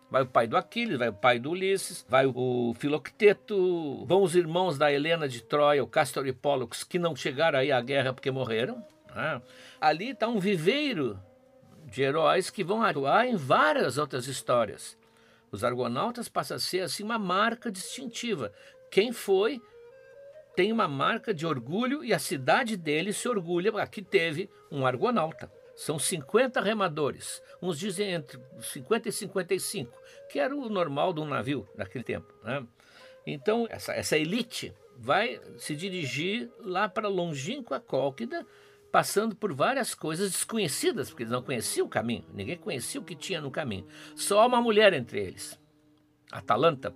Vai 0.10 0.22
o 0.22 0.28
pai 0.28 0.46
do 0.46 0.56
Aquiles, 0.56 0.98
vai 0.98 1.10
o 1.10 1.13
pai 1.13 1.39
do 1.39 1.52
Ulisses, 1.52 2.06
vai 2.08 2.26
o 2.28 2.74
Filocteto, 2.78 4.06
vão 4.06 4.22
os 4.22 4.36
irmãos 4.36 4.78
da 4.78 4.91
Helena 4.91 5.28
de 5.28 5.41
Troia, 5.41 5.84
o 5.84 5.88
Castor 5.88 6.28
e 6.28 6.34
Pollux, 6.34 6.84
que 6.84 7.00
não 7.00 7.15
chegaram 7.15 7.58
aí 7.58 7.72
à 7.72 7.82
guerra 7.82 8.13
porque 8.13 8.30
morreram. 8.30 8.86
Né? 9.15 9.41
Ali 9.82 10.10
está 10.10 10.28
um 10.28 10.39
viveiro 10.39 11.19
de 11.86 12.04
heróis 12.04 12.50
que 12.50 12.63
vão 12.63 12.84
atuar 12.84 13.28
em 13.28 13.36
várias 13.36 13.98
outras 13.98 14.28
histórias. 14.28 14.98
Os 15.52 15.63
argonautas 15.63 16.30
passam 16.30 16.58
a 16.58 16.60
ser 16.60 16.82
assim 16.82 17.04
uma 17.04 17.19
marca 17.19 17.72
distintiva. 17.72 18.52
Quem 18.91 19.12
foi 19.12 19.62
tem 20.56 20.72
uma 20.72 20.88
marca 20.88 21.34
de 21.34 21.46
orgulho 21.46 22.04
e 22.04 22.13
a 22.13 22.19
cidade 22.19 22.78
dele 22.78 23.13
se 23.13 23.28
orgulha. 23.28 23.72
Aqui 23.82 24.02
teve 24.02 24.50
um 24.72 24.86
argonauta. 24.86 25.52
São 25.76 25.98
50 25.98 26.62
remadores, 26.62 27.42
uns 27.62 27.80
dizem 27.80 28.12
entre 28.12 28.40
50 28.62 29.10
e 29.10 29.12
55, 29.12 29.98
que 30.30 30.40
era 30.40 30.56
o 30.56 30.70
normal 30.70 31.14
de 31.14 31.20
um 31.20 31.26
navio 31.26 31.68
naquele 31.76 32.04
tempo. 32.04 32.34
Né? 32.44 32.66
Então, 33.26 33.66
essa, 33.70 33.94
essa 33.94 34.18
elite 34.18 34.74
vai 34.98 35.42
se 35.58 35.76
dirigir 35.76 36.52
lá 36.60 36.88
para 36.88 37.08
longínqua 37.08 37.80
Cólquida, 37.80 38.46
passando 38.92 39.36
por 39.36 39.52
várias 39.54 39.96
coisas 39.96 40.32
desconhecidas, 40.32 41.10
porque 41.10 41.24
eles 41.24 41.32
não 41.32 41.42
conheciam 41.42 41.88
o 41.88 41.90
caminho, 41.90 42.26
ninguém 42.32 42.58
conhecia 42.58 43.02
o 43.02 43.04
que 43.04 43.16
tinha 43.16 43.42
no 43.42 43.50
caminho. 43.50 43.88
Só 44.16 44.46
uma 44.46 44.62
mulher 44.62 44.94
entre 44.94 45.20
eles, 45.20 45.60
Atalanta, 46.32 46.94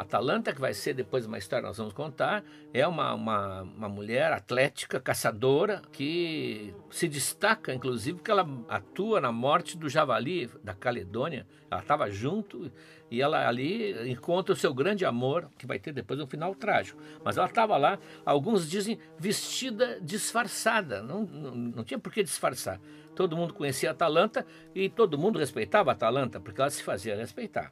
Atalanta, 0.00 0.52
que 0.54 0.60
vai 0.60 0.72
ser 0.72 0.94
depois 0.94 1.26
uma 1.26 1.36
história 1.36 1.62
que 1.62 1.68
nós 1.68 1.76
vamos 1.76 1.92
contar, 1.92 2.42
é 2.72 2.86
uma, 2.86 3.12
uma, 3.12 3.62
uma 3.62 3.88
mulher 3.88 4.32
atlética, 4.32 4.98
caçadora, 4.98 5.82
que 5.92 6.74
se 6.90 7.06
destaca, 7.06 7.74
inclusive, 7.74 8.16
porque 8.16 8.30
ela 8.30 8.48
atua 8.68 9.20
na 9.20 9.30
morte 9.30 9.76
do 9.76 9.90
javali 9.90 10.50
da 10.64 10.72
Caledônia. 10.72 11.46
Ela 11.70 11.82
estava 11.82 12.10
junto 12.10 12.72
e 13.10 13.20
ela 13.20 13.46
ali 13.46 14.10
encontra 14.10 14.54
o 14.54 14.56
seu 14.56 14.72
grande 14.72 15.04
amor, 15.04 15.50
que 15.58 15.66
vai 15.66 15.78
ter 15.78 15.92
depois 15.92 16.18
um 16.18 16.26
final 16.26 16.54
trágico. 16.54 16.98
Mas 17.22 17.36
ela 17.36 17.46
estava 17.46 17.76
lá, 17.76 17.98
alguns 18.24 18.68
dizem, 18.70 18.98
vestida 19.18 20.00
disfarçada. 20.00 21.02
Não, 21.02 21.24
não, 21.24 21.54
não 21.54 21.84
tinha 21.84 21.98
por 21.98 22.10
que 22.10 22.22
disfarçar. 22.22 22.80
Todo 23.14 23.36
mundo 23.36 23.52
conhecia 23.52 23.90
Atalanta 23.90 24.46
e 24.74 24.88
todo 24.88 25.18
mundo 25.18 25.38
respeitava 25.38 25.92
Atalanta, 25.92 26.40
porque 26.40 26.58
ela 26.58 26.70
se 26.70 26.82
fazia 26.82 27.14
respeitar. 27.14 27.70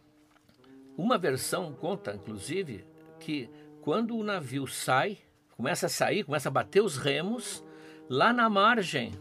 Uma 0.98 1.16
versão 1.16 1.72
conta, 1.72 2.12
inclusive, 2.12 2.84
que 3.20 3.48
quando 3.80 4.16
o 4.16 4.24
navio 4.24 4.66
sai, 4.66 5.16
começa 5.56 5.86
a 5.86 5.88
sair, 5.88 6.24
começa 6.24 6.48
a 6.48 6.52
bater 6.52 6.82
os 6.82 6.96
remos, 6.96 7.64
lá 8.10 8.32
na 8.32 8.50
margem 8.50 9.12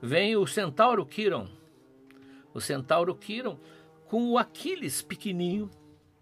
vem 0.00 0.36
o 0.36 0.46
centauro 0.46 1.04
Quiron. 1.04 1.48
O 2.54 2.60
centauro 2.60 3.12
Quiron 3.16 3.58
com 4.06 4.30
o 4.30 4.38
Aquiles 4.38 5.02
pequenininho 5.02 5.68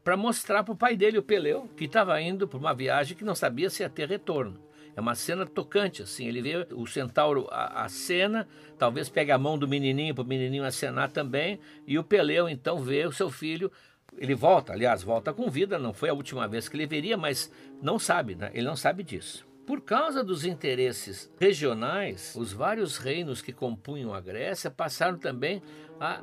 para 0.03 0.17
mostrar 0.17 0.65
para 0.65 0.73
o 0.73 0.77
pai 0.77 0.97
dele, 0.97 1.19
o 1.19 1.23
Peleu, 1.23 1.69
que 1.77 1.85
estava 1.85 2.19
indo 2.19 2.49
para 2.49 2.59
uma 2.59 2.73
viagem 2.73 3.15
que 3.15 3.23
não 3.23 3.35
sabia 3.35 3.69
se 3.69 3.83
ia 3.83 3.91
ter 3.91 4.09
retorno. 4.09 4.59
É 4.97 5.01
uma 5.01 5.15
cena 5.15 5.45
tocante, 5.45 6.03
assim. 6.03 6.27
Ele 6.27 6.41
vê 6.41 6.67
o 6.73 6.87
centauro 6.87 7.47
a, 7.51 7.85
a 7.85 7.89
cena, 7.89 8.49
talvez 8.79 9.11
pegue 9.11 9.31
a 9.31 9.39
mão 9.39 9.59
do 9.59 9.69
menininho 9.69 10.15
para 10.15 10.25
o 10.25 10.27
menininho 10.27 10.65
acenar 10.65 11.11
também, 11.11 11.61
e 11.87 11.99
o 11.99 12.05
Peleu 12.05 12.49
então 12.49 12.79
vê 12.79 13.07
o 13.07 13.13
seu 13.13 13.31
filho 13.31 13.71
ele 14.17 14.35
volta, 14.35 14.73
aliás, 14.73 15.03
volta 15.03 15.33
com 15.33 15.51
vida, 15.51 15.79
não 15.79 15.93
foi 15.93 16.09
a 16.09 16.15
última 16.15 16.47
vez 16.47 16.69
que 16.69 16.77
ele 16.77 16.87
veria, 16.87 17.17
mas 17.17 17.51
não 17.81 17.99
sabe, 17.99 18.35
né? 18.35 18.51
ele 18.55 18.67
não 18.67 18.77
sabe 18.77 19.03
disso. 19.03 19.47
Por 19.67 19.81
causa 19.81 20.25
dos 20.25 20.45
interesses 20.45 21.33
regionais, 21.39 22.35
os 22.37 22.53
vários 22.53 22.97
reinos 22.97 23.41
que 23.41 23.53
compunham 23.53 24.13
a 24.13 24.21
Grécia 24.21 24.71
passaram 24.71 25.19
também 25.19 25.63
a 26.01 26.23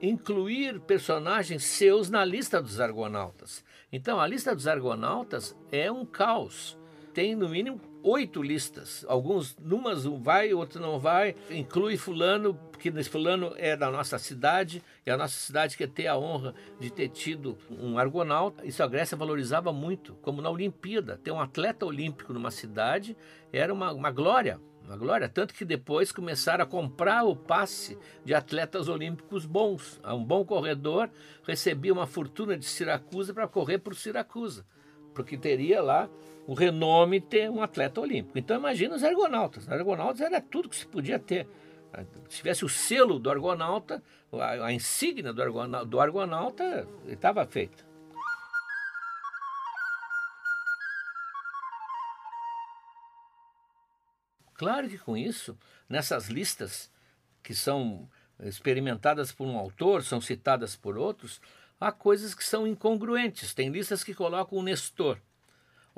incluir 0.00 0.80
personagens 0.80 1.64
seus 1.64 2.10
na 2.10 2.24
lista 2.24 2.60
dos 2.60 2.80
argonautas. 2.80 3.64
Então, 3.92 4.20
a 4.20 4.26
lista 4.26 4.54
dos 4.54 4.66
argonautas 4.66 5.56
é 5.70 5.90
um 5.90 6.04
caos. 6.04 6.76
Tem 7.14 7.34
no 7.34 7.48
mínimo 7.48 7.80
oito 8.06 8.40
listas. 8.40 9.04
Alguns, 9.08 9.56
numas 9.58 10.04
vai, 10.04 10.54
outro 10.54 10.80
não 10.80 10.98
vai. 10.98 11.34
Inclui 11.50 11.96
fulano, 11.96 12.54
porque 12.70 12.88
esse 12.88 13.10
fulano 13.10 13.52
é 13.56 13.76
da 13.76 13.90
nossa 13.90 14.16
cidade, 14.16 14.82
e 15.04 15.10
a 15.10 15.16
nossa 15.16 15.36
cidade 15.36 15.76
quer 15.76 15.88
ter 15.88 16.06
a 16.06 16.16
honra 16.16 16.54
de 16.78 16.88
ter 16.88 17.08
tido 17.08 17.58
um 17.68 17.98
argonauta. 17.98 18.64
Isso 18.64 18.82
a 18.82 18.86
Grécia 18.86 19.16
valorizava 19.16 19.72
muito, 19.72 20.14
como 20.22 20.40
na 20.40 20.48
Olimpíada. 20.48 21.18
Ter 21.18 21.32
um 21.32 21.40
atleta 21.40 21.84
olímpico 21.84 22.32
numa 22.32 22.50
cidade 22.50 23.16
era 23.52 23.74
uma, 23.74 23.92
uma 23.92 24.10
glória. 24.10 24.60
Uma 24.84 24.96
glória, 24.96 25.28
tanto 25.28 25.52
que 25.52 25.64
depois 25.64 26.12
começaram 26.12 26.62
a 26.62 26.66
comprar 26.66 27.24
o 27.24 27.34
passe 27.34 27.98
de 28.24 28.32
atletas 28.32 28.86
olímpicos 28.86 29.44
bons. 29.44 30.00
Um 30.04 30.24
bom 30.24 30.44
corredor 30.44 31.10
recebia 31.42 31.92
uma 31.92 32.06
fortuna 32.06 32.56
de 32.56 32.64
Siracusa 32.64 33.34
para 33.34 33.48
correr 33.48 33.78
por 33.78 33.96
Siracusa, 33.96 34.64
porque 35.12 35.36
teria 35.36 35.82
lá 35.82 36.08
o 36.46 36.54
renome 36.54 37.20
ter 37.20 37.50
um 37.50 37.62
atleta 37.62 38.00
olímpico. 38.00 38.38
Então 38.38 38.56
imagina 38.56 38.94
os 38.94 39.02
argonautas. 39.02 39.64
Os 39.64 39.72
argonautas 39.72 40.20
era 40.20 40.40
tudo 40.40 40.68
que 40.68 40.76
se 40.76 40.86
podia 40.86 41.18
ter. 41.18 41.48
Se 42.28 42.38
tivesse 42.38 42.64
o 42.64 42.68
selo 42.68 43.18
do 43.18 43.30
argonauta, 43.30 44.02
a, 44.32 44.66
a 44.66 44.72
insígnia 44.72 45.32
do 45.32 45.42
argonauta, 45.42 45.86
do 45.86 46.00
argonauta 46.00 46.88
estava 47.06 47.44
feita. 47.46 47.84
Claro 54.54 54.88
que 54.88 54.98
com 54.98 55.16
isso, 55.16 55.56
nessas 55.88 56.28
listas 56.28 56.90
que 57.42 57.54
são 57.54 58.08
experimentadas 58.40 59.32
por 59.32 59.46
um 59.46 59.58
autor, 59.58 60.02
são 60.02 60.20
citadas 60.20 60.74
por 60.76 60.96
outros, 60.96 61.40
há 61.78 61.92
coisas 61.92 62.34
que 62.34 62.44
são 62.44 62.66
incongruentes. 62.66 63.52
Tem 63.52 63.68
listas 63.68 64.02
que 64.02 64.14
colocam 64.14 64.58
o 64.58 64.62
Nestor. 64.62 65.18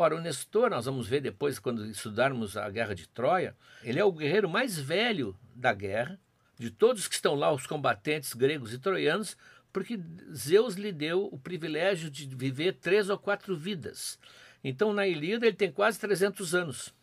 Ora, 0.00 0.14
o 0.14 0.20
Nestor, 0.20 0.70
nós 0.70 0.84
vamos 0.84 1.08
ver 1.08 1.20
depois, 1.20 1.58
quando 1.58 1.84
estudarmos 1.84 2.56
a 2.56 2.70
Guerra 2.70 2.94
de 2.94 3.08
Troia, 3.08 3.56
ele 3.82 3.98
é 3.98 4.04
o 4.04 4.12
guerreiro 4.12 4.48
mais 4.48 4.78
velho 4.78 5.36
da 5.56 5.74
guerra, 5.74 6.20
de 6.56 6.70
todos 6.70 7.08
que 7.08 7.16
estão 7.16 7.34
lá, 7.34 7.52
os 7.52 7.66
combatentes 7.66 8.32
gregos 8.32 8.72
e 8.72 8.78
troianos, 8.78 9.36
porque 9.72 9.98
Zeus 10.32 10.76
lhe 10.76 10.92
deu 10.92 11.24
o 11.24 11.36
privilégio 11.36 12.08
de 12.08 12.26
viver 12.26 12.74
três 12.74 13.10
ou 13.10 13.18
quatro 13.18 13.56
vidas. 13.56 14.20
Então, 14.62 14.92
na 14.92 15.04
Ilíada, 15.04 15.48
ele 15.48 15.56
tem 15.56 15.72
quase 15.72 15.98
300 15.98 16.54
anos. 16.54 16.94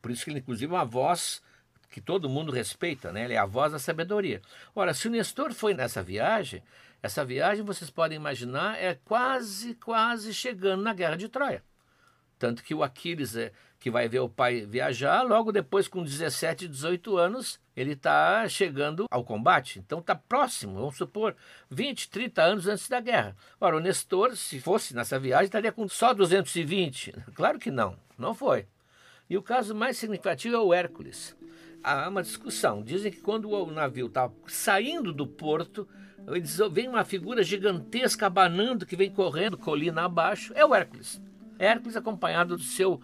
Por 0.00 0.12
isso 0.12 0.22
que 0.22 0.30
ele, 0.30 0.38
inclusive, 0.38 0.72
é 0.72 0.76
uma 0.76 0.84
voz 0.84 1.42
que 1.90 2.00
todo 2.00 2.30
mundo 2.30 2.52
respeita, 2.52 3.10
né? 3.10 3.24
ele 3.24 3.34
é 3.34 3.38
a 3.38 3.44
voz 3.44 3.72
da 3.72 3.78
sabedoria. 3.80 4.40
Ora, 4.72 4.94
se 4.94 5.08
o 5.08 5.10
Nestor 5.10 5.52
foi 5.52 5.74
nessa 5.74 6.00
viagem, 6.00 6.62
essa 7.02 7.24
viagem, 7.24 7.64
vocês 7.64 7.90
podem 7.90 8.14
imaginar, 8.14 8.80
é 8.80 8.94
quase, 9.04 9.74
quase 9.74 10.32
chegando 10.32 10.84
na 10.84 10.94
Guerra 10.94 11.16
de 11.16 11.28
Troia. 11.28 11.68
Tanto 12.40 12.64
que 12.64 12.74
o 12.74 12.82
Aquiles, 12.82 13.36
é, 13.36 13.52
que 13.78 13.90
vai 13.90 14.08
ver 14.08 14.20
o 14.20 14.28
pai 14.28 14.64
viajar, 14.64 15.22
logo 15.22 15.52
depois, 15.52 15.86
com 15.86 16.02
17, 16.02 16.66
18 16.66 17.18
anos, 17.18 17.60
ele 17.76 17.92
está 17.92 18.48
chegando 18.48 19.04
ao 19.10 19.22
combate. 19.22 19.78
Então 19.78 19.98
está 19.98 20.14
próximo, 20.14 20.76
vamos 20.76 20.96
supor, 20.96 21.36
20, 21.70 22.08
30 22.08 22.42
anos 22.42 22.66
antes 22.66 22.88
da 22.88 22.98
guerra. 22.98 23.36
Ora, 23.60 23.76
o 23.76 23.80
Nestor, 23.80 24.34
se 24.38 24.58
fosse 24.58 24.96
nessa 24.96 25.18
viagem, 25.18 25.44
estaria 25.44 25.70
com 25.70 25.86
só 25.86 26.14
220. 26.14 27.12
Claro 27.34 27.58
que 27.58 27.70
não, 27.70 27.94
não 28.16 28.34
foi. 28.34 28.66
E 29.28 29.36
o 29.36 29.42
caso 29.42 29.74
mais 29.74 29.98
significativo 29.98 30.56
é 30.56 30.60
o 30.60 30.72
Hércules. 30.72 31.36
Há 31.84 32.08
uma 32.08 32.22
discussão. 32.22 32.82
Dizem 32.82 33.12
que 33.12 33.20
quando 33.20 33.50
o 33.50 33.70
navio 33.70 34.06
estava 34.06 34.32
saindo 34.46 35.12
do 35.12 35.26
porto, 35.26 35.86
vem 36.72 36.88
uma 36.88 37.04
figura 37.04 37.42
gigantesca 37.42 38.26
abanando 38.28 38.86
que 38.86 38.96
vem 38.96 39.10
correndo 39.10 39.58
colina 39.58 40.06
abaixo. 40.06 40.54
É 40.56 40.64
o 40.64 40.74
Hércules. 40.74 41.20
Hércules 41.60 41.96
acompanhado 41.96 42.56
do 42.56 42.62
seu 42.62 43.00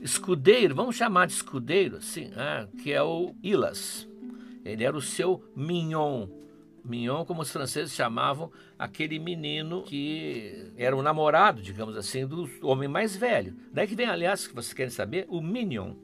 escudeiro, 0.00 0.74
vamos 0.74 0.96
chamar 0.96 1.26
de 1.26 1.34
escudeiro, 1.34 1.98
assim, 1.98 2.30
ah, 2.36 2.66
que 2.82 2.92
é 2.92 3.02
o 3.02 3.34
Ilas. 3.42 4.08
Ele 4.64 4.84
era 4.84 4.96
o 4.96 5.02
seu 5.02 5.44
mignon, 5.54 6.28
Mignon, 6.84 7.24
como 7.24 7.42
os 7.42 7.50
franceses 7.50 7.94
chamavam 7.94 8.50
aquele 8.78 9.18
menino 9.18 9.82
que 9.82 10.72
era 10.76 10.96
o 10.96 11.02
namorado, 11.02 11.62
digamos 11.62 11.96
assim, 11.96 12.26
do 12.26 12.48
homem 12.62 12.88
mais 12.88 13.16
velho. 13.16 13.54
Daí 13.72 13.86
que 13.86 13.94
vem, 13.94 14.06
aliás, 14.06 14.46
que 14.46 14.54
vocês 14.54 14.72
querem 14.72 14.90
saber, 14.90 15.26
o 15.28 15.40
Minion, 15.40 15.94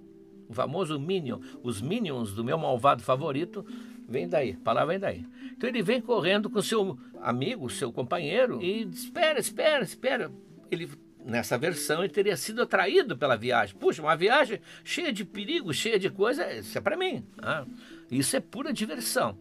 o 0.48 0.54
famoso 0.54 0.98
Minion. 0.98 1.40
Os 1.62 1.80
Minions 1.80 2.32
do 2.32 2.44
meu 2.44 2.58
malvado 2.58 3.02
favorito 3.02 3.64
vem 4.08 4.28
daí, 4.28 4.52
a 4.52 4.64
palavra 4.64 4.92
vem 4.92 5.00
daí. 5.00 5.26
Então 5.52 5.68
ele 5.68 5.82
vem 5.82 6.00
correndo 6.00 6.50
com 6.50 6.60
seu 6.60 6.98
amigo, 7.20 7.68
seu 7.70 7.92
companheiro, 7.92 8.62
e 8.62 8.82
espera, 8.82 9.38
espera, 9.38 9.82
espera. 9.82 10.30
Ele 10.70 10.88
nessa 11.26 11.58
versão 11.58 12.02
ele 12.04 12.12
teria 12.12 12.36
sido 12.36 12.62
atraído 12.62 13.16
pela 13.18 13.36
viagem. 13.36 13.76
Puxa, 13.76 14.00
uma 14.00 14.16
viagem 14.16 14.60
cheia 14.84 15.12
de 15.12 15.24
perigo, 15.24 15.74
cheia 15.74 15.98
de 15.98 16.08
coisa, 16.08 16.50
isso 16.52 16.78
é 16.78 16.80
para 16.80 16.96
mim. 16.96 17.26
Ah, 17.42 17.66
isso 18.10 18.36
é 18.36 18.40
pura 18.40 18.72
diversão. 18.72 19.36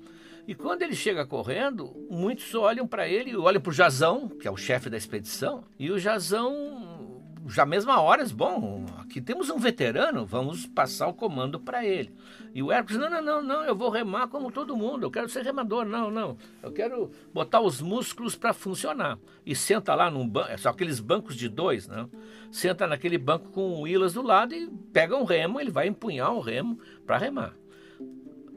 E 0.48 0.54
quando 0.54 0.82
ele 0.82 0.96
chega 0.96 1.26
correndo, 1.26 1.96
muitos 2.10 2.54
olham 2.54 2.88
para 2.88 3.08
ele, 3.08 3.36
olham 3.36 3.62
para 3.62 3.70
o 3.70 3.74
Jazão, 3.74 4.28
que 4.28 4.48
é 4.48 4.52
o 4.52 4.58
chefe 4.58 4.90
da 4.90 4.98
expedição, 4.98 5.64
e 5.78 5.90
o 5.90 5.98
Jazão, 5.98 7.24
já 7.48 7.66
mesma 7.66 8.00
hora, 8.00 8.24
diz, 8.24 8.32
bom, 8.32 8.86
aqui 9.00 9.20
temos 9.22 9.50
um 9.50 9.58
veterano, 9.58 10.26
vamos 10.26 10.68
passar 10.68 11.08
o 11.08 11.14
comando 11.14 11.60
para 11.60 11.84
ele. 11.84 12.14
E 12.56 12.64
o 12.64 12.72
Hércules, 12.72 12.98
não, 12.98 13.10
não, 13.10 13.22
não, 13.22 13.42
não, 13.44 13.64
eu 13.66 13.76
vou 13.76 13.90
remar 13.90 14.30
como 14.30 14.50
todo 14.50 14.78
mundo, 14.78 15.04
eu 15.04 15.12
quero 15.12 15.28
ser 15.28 15.44
remador, 15.44 15.84
não, 15.84 16.10
não, 16.10 16.38
eu 16.64 16.72
quero 16.72 17.12
botar 17.34 17.60
os 17.60 17.82
músculos 17.82 18.34
para 18.34 18.54
funcionar. 18.54 19.20
E 19.46 19.54
senta 19.54 19.94
lá 19.94 20.10
num 20.10 20.26
banco, 20.26 20.58
são 20.58 20.72
aqueles 20.72 21.02
bancos 21.02 21.36
de 21.36 21.50
dois, 21.50 21.86
né? 21.86 22.08
Senta 22.50 22.88
naquele 22.88 23.18
banco 23.18 23.50
com 23.50 23.82
o 23.82 23.86
Ilas 23.86 24.14
do 24.14 24.22
lado 24.22 24.56
e 24.56 24.70
pega 24.94 25.18
um 25.18 25.26
remo, 25.26 25.60
ele 25.60 25.70
vai 25.70 25.88
empunhar 25.88 26.34
um 26.34 26.40
remo 26.40 26.80
para 27.06 27.18
remar. 27.18 27.54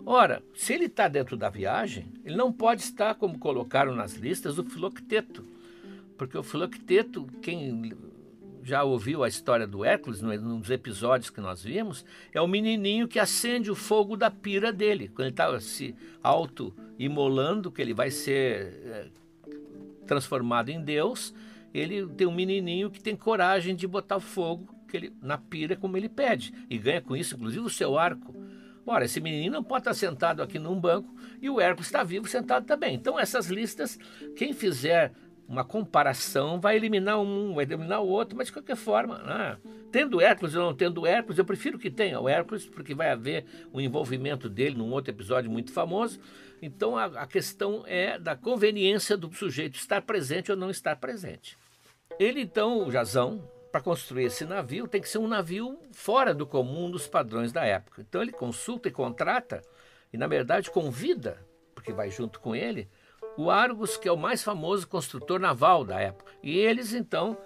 Ora, 0.07 0.45
se 0.55 0.73
ele 0.75 0.85
está 0.85 1.09
dentro 1.09 1.37
da 1.37 1.51
viagem, 1.51 2.07
ele 2.25 2.37
não 2.37 2.53
pode 2.53 2.83
estar, 2.83 3.17
como 3.17 3.37
colocaram 3.37 3.97
nas 3.97 4.15
listas, 4.15 4.61
o 4.61 4.65
Filocteto. 4.65 5.45
Porque 6.17 6.39
o 6.39 6.45
Filocteto, 6.45 7.27
quem 7.43 7.93
já 8.69 8.85
ouviu 8.85 9.25
a 9.25 9.29
história 9.29 9.67
do 9.67 9.83
Hércules 9.83 10.21
nos 10.21 10.69
episódios 10.69 11.31
que 11.31 11.41
nós 11.41 11.63
vimos, 11.63 12.05
é 12.35 12.41
o 12.41 12.47
menininho 12.47 13.09
que 13.09 13.19
acende 13.19 13.71
o 13.71 13.75
fogo 13.75 14.15
da 14.15 14.31
pira 14.31 14.71
dele. 14.71 15.09
Quando 15.09 15.27
ele 15.27 15.31
está 15.31 15.59
se 15.59 15.95
auto-imolando, 16.23 17.73
que 17.73 17.81
ele 17.81 17.95
vai 17.95 18.11
ser 18.11 18.83
é, 18.85 19.07
transformado 20.07 20.69
em 20.69 20.83
Deus, 20.83 21.35
ele 21.73 22.07
tem 22.09 22.27
um 22.27 22.35
menininho 22.35 22.91
que 22.91 23.01
tem 23.01 23.17
coragem 23.17 23.75
de 23.75 23.87
botar 23.87 24.21
fogo 24.21 24.69
que 24.87 24.99
ele, 24.99 25.13
na 25.23 25.39
pira 25.39 25.75
como 25.75 25.97
ele 25.97 26.09
pede. 26.09 26.53
E 26.69 26.77
ganha 26.77 27.01
com 27.01 27.17
isso, 27.17 27.37
inclusive, 27.37 27.65
o 27.65 27.71
seu 27.71 27.99
arco. 27.99 28.35
Ora, 28.87 29.07
esse 29.07 29.21
menino 29.21 29.55
não 29.55 29.65
pode 29.65 29.81
estar 29.81 29.95
sentado 29.95 30.43
aqui 30.43 30.59
num 30.59 30.79
banco 30.79 31.15
e 31.41 31.49
o 31.49 31.61
Hércules 31.61 31.89
está 31.89 32.03
vivo 32.03 32.29
sentado 32.29 32.67
também. 32.67 32.95
Então, 32.95 33.19
essas 33.19 33.49
listas, 33.49 33.99
quem 34.37 34.53
fizer 34.53 35.13
uma 35.49 35.65
comparação 35.65 36.61
vai 36.61 36.77
eliminar 36.77 37.19
um, 37.19 37.55
vai 37.55 37.65
eliminar 37.65 38.03
o 38.03 38.09
outro, 38.09 38.37
mas 38.37 38.49
de 38.49 38.53
qualquer 38.53 38.77
forma, 38.77 39.19
né? 39.19 39.57
tendo 39.91 40.21
Hércules 40.21 40.55
ou 40.55 40.63
não 40.63 40.75
tendo 40.75 41.07
Hércules, 41.07 41.39
eu 41.39 41.45
prefiro 41.45 41.79
que 41.79 41.91
tenha 41.91 42.21
o 42.21 42.29
Hércules, 42.29 42.67
porque 42.67 42.95
vai 42.95 43.11
haver 43.11 43.47
o 43.73 43.81
envolvimento 43.81 44.49
dele 44.49 44.77
num 44.77 44.93
outro 44.93 45.11
episódio 45.11 45.51
muito 45.51 45.73
famoso. 45.73 46.21
Então, 46.61 46.97
a, 46.97 47.07
a 47.07 47.27
questão 47.27 47.83
é 47.87 48.19
da 48.19 48.37
conveniência 48.37 49.17
do 49.17 49.33
sujeito 49.33 49.77
estar 49.77 50.03
presente 50.03 50.51
ou 50.51 50.57
não 50.57 50.71
estar 50.71 50.97
presente. 50.97 51.57
Ele, 52.19 52.41
então, 52.41 52.87
o 52.87 52.91
Jazão, 52.91 53.43
para 53.71 53.81
construir 53.81 54.25
esse 54.25 54.45
navio 54.45 54.89
tem 54.89 55.01
que 55.01 55.09
ser 55.09 55.19
um 55.19 55.29
navio 55.29 55.79
fora 55.93 56.35
do 56.35 56.47
comum 56.47 56.91
dos 56.91 57.07
padrões 57.07 57.53
da 57.53 57.65
época. 57.65 58.05
Então 58.07 58.23
ele 58.23 58.33
consulta 58.33 58.89
e 58.89 58.93
contrata, 58.93 59.63
e 60.13 60.17
na 60.17 60.27
verdade 60.27 60.71
convida, 60.71 61.39
porque 61.75 61.93
vai 61.93 62.11
junto 62.11 62.41
com 62.41 62.57
ele, 62.57 62.89
o 63.39 63.53
Argos, 63.53 63.97
que 63.97 64.09
é 64.09 64.13
o 64.13 64.17
mais 64.17 64.43
famoso 64.43 64.89
construtor 64.89 65.39
naval 65.39 65.85
da 65.85 66.01
época. 66.01 66.33
E 66.43 66.59
eles 66.59 66.93
então, 66.93 67.39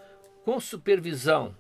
com 0.42 0.58
supervisão 0.58 1.54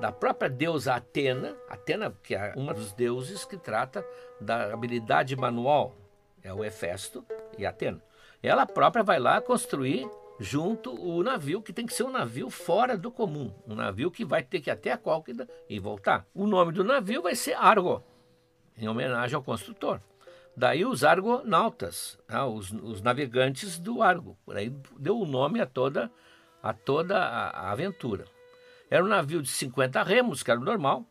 da 0.00 0.10
própria 0.10 0.48
deusa 0.48 0.94
Atena, 0.94 1.54
Atena 1.68 2.10
que 2.22 2.34
é 2.34 2.54
uma 2.56 2.72
dos 2.72 2.94
deuses 2.94 3.44
que 3.44 3.58
trata 3.58 4.02
da 4.40 4.72
habilidade 4.72 5.36
manual, 5.36 5.94
é 6.42 6.52
o 6.52 6.64
Hefesto 6.64 7.26
e 7.58 7.66
Atena. 7.66 8.02
Ela 8.42 8.64
própria 8.64 9.04
vai 9.04 9.18
lá 9.18 9.38
construir 9.42 10.08
junto 10.40 10.90
o 10.90 11.22
navio, 11.22 11.60
que 11.60 11.72
tem 11.72 11.84
que 11.84 11.92
ser 11.92 12.04
um 12.04 12.10
navio 12.10 12.48
fora 12.48 12.96
do 12.96 13.10
comum, 13.10 13.52
um 13.66 13.74
navio 13.74 14.10
que 14.10 14.24
vai 14.24 14.42
ter 14.42 14.60
que 14.60 14.70
ir 14.70 14.72
até 14.72 14.92
a 14.92 14.98
Cólquida 14.98 15.46
e 15.68 15.78
voltar. 15.78 16.26
O 16.34 16.46
nome 16.46 16.72
do 16.72 16.82
navio 16.82 17.20
vai 17.20 17.34
ser 17.34 17.52
Argo, 17.52 18.02
em 18.78 18.88
homenagem 18.88 19.36
ao 19.36 19.42
construtor. 19.42 20.00
Daí 20.56 20.84
os 20.84 21.02
argonautas, 21.02 22.18
né, 22.28 22.40
os, 22.42 22.70
os, 22.70 23.02
navegantes 23.02 23.78
do 23.78 24.02
Argo. 24.02 24.38
Daí 24.46 24.70
deu 24.98 25.18
o 25.18 25.26
nome 25.26 25.60
a 25.60 25.66
toda, 25.66 26.10
a 26.62 26.72
toda 26.72 27.18
a 27.18 27.72
aventura. 27.72 28.24
Era 28.88 29.04
um 29.04 29.08
navio 29.08 29.42
de 29.42 29.48
50 29.48 30.02
remos, 30.04 30.42
que 30.42 30.50
era 30.50 30.60
o 30.60 30.64
normal, 30.64 31.04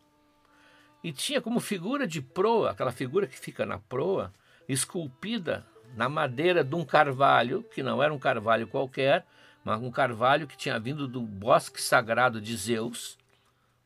e 1.03 1.11
tinha 1.11 1.41
como 1.41 1.59
figura 1.59 2.07
de 2.07 2.21
proa, 2.21 2.71
aquela 2.71 2.93
figura 2.93 3.27
que 3.27 3.37
fica 3.37 3.65
na 3.65 3.77
proa, 3.77 4.33
esculpida 4.69 5.65
na 5.95 6.07
madeira 6.07 6.63
de 6.63 6.73
um 6.75 6.85
carvalho, 6.85 7.63
que 7.63 7.83
não 7.83 8.01
era 8.01 8.13
um 8.13 8.19
carvalho 8.19 8.67
qualquer, 8.67 9.25
mas 9.63 9.81
um 9.81 9.91
carvalho 9.91 10.47
que 10.47 10.57
tinha 10.57 10.79
vindo 10.79 11.07
do 11.07 11.21
bosque 11.21 11.81
sagrado 11.81 12.39
de 12.39 12.55
Zeus. 12.55 13.17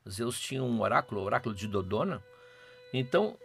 Zeus 0.07 0.39
tinha 0.39 0.63
um 0.63 0.79
oráculo, 0.81 1.21
o 1.21 1.23
oráculo 1.23 1.53
de 1.53 1.67
Dodona. 1.67 2.23
Então, 2.93 3.37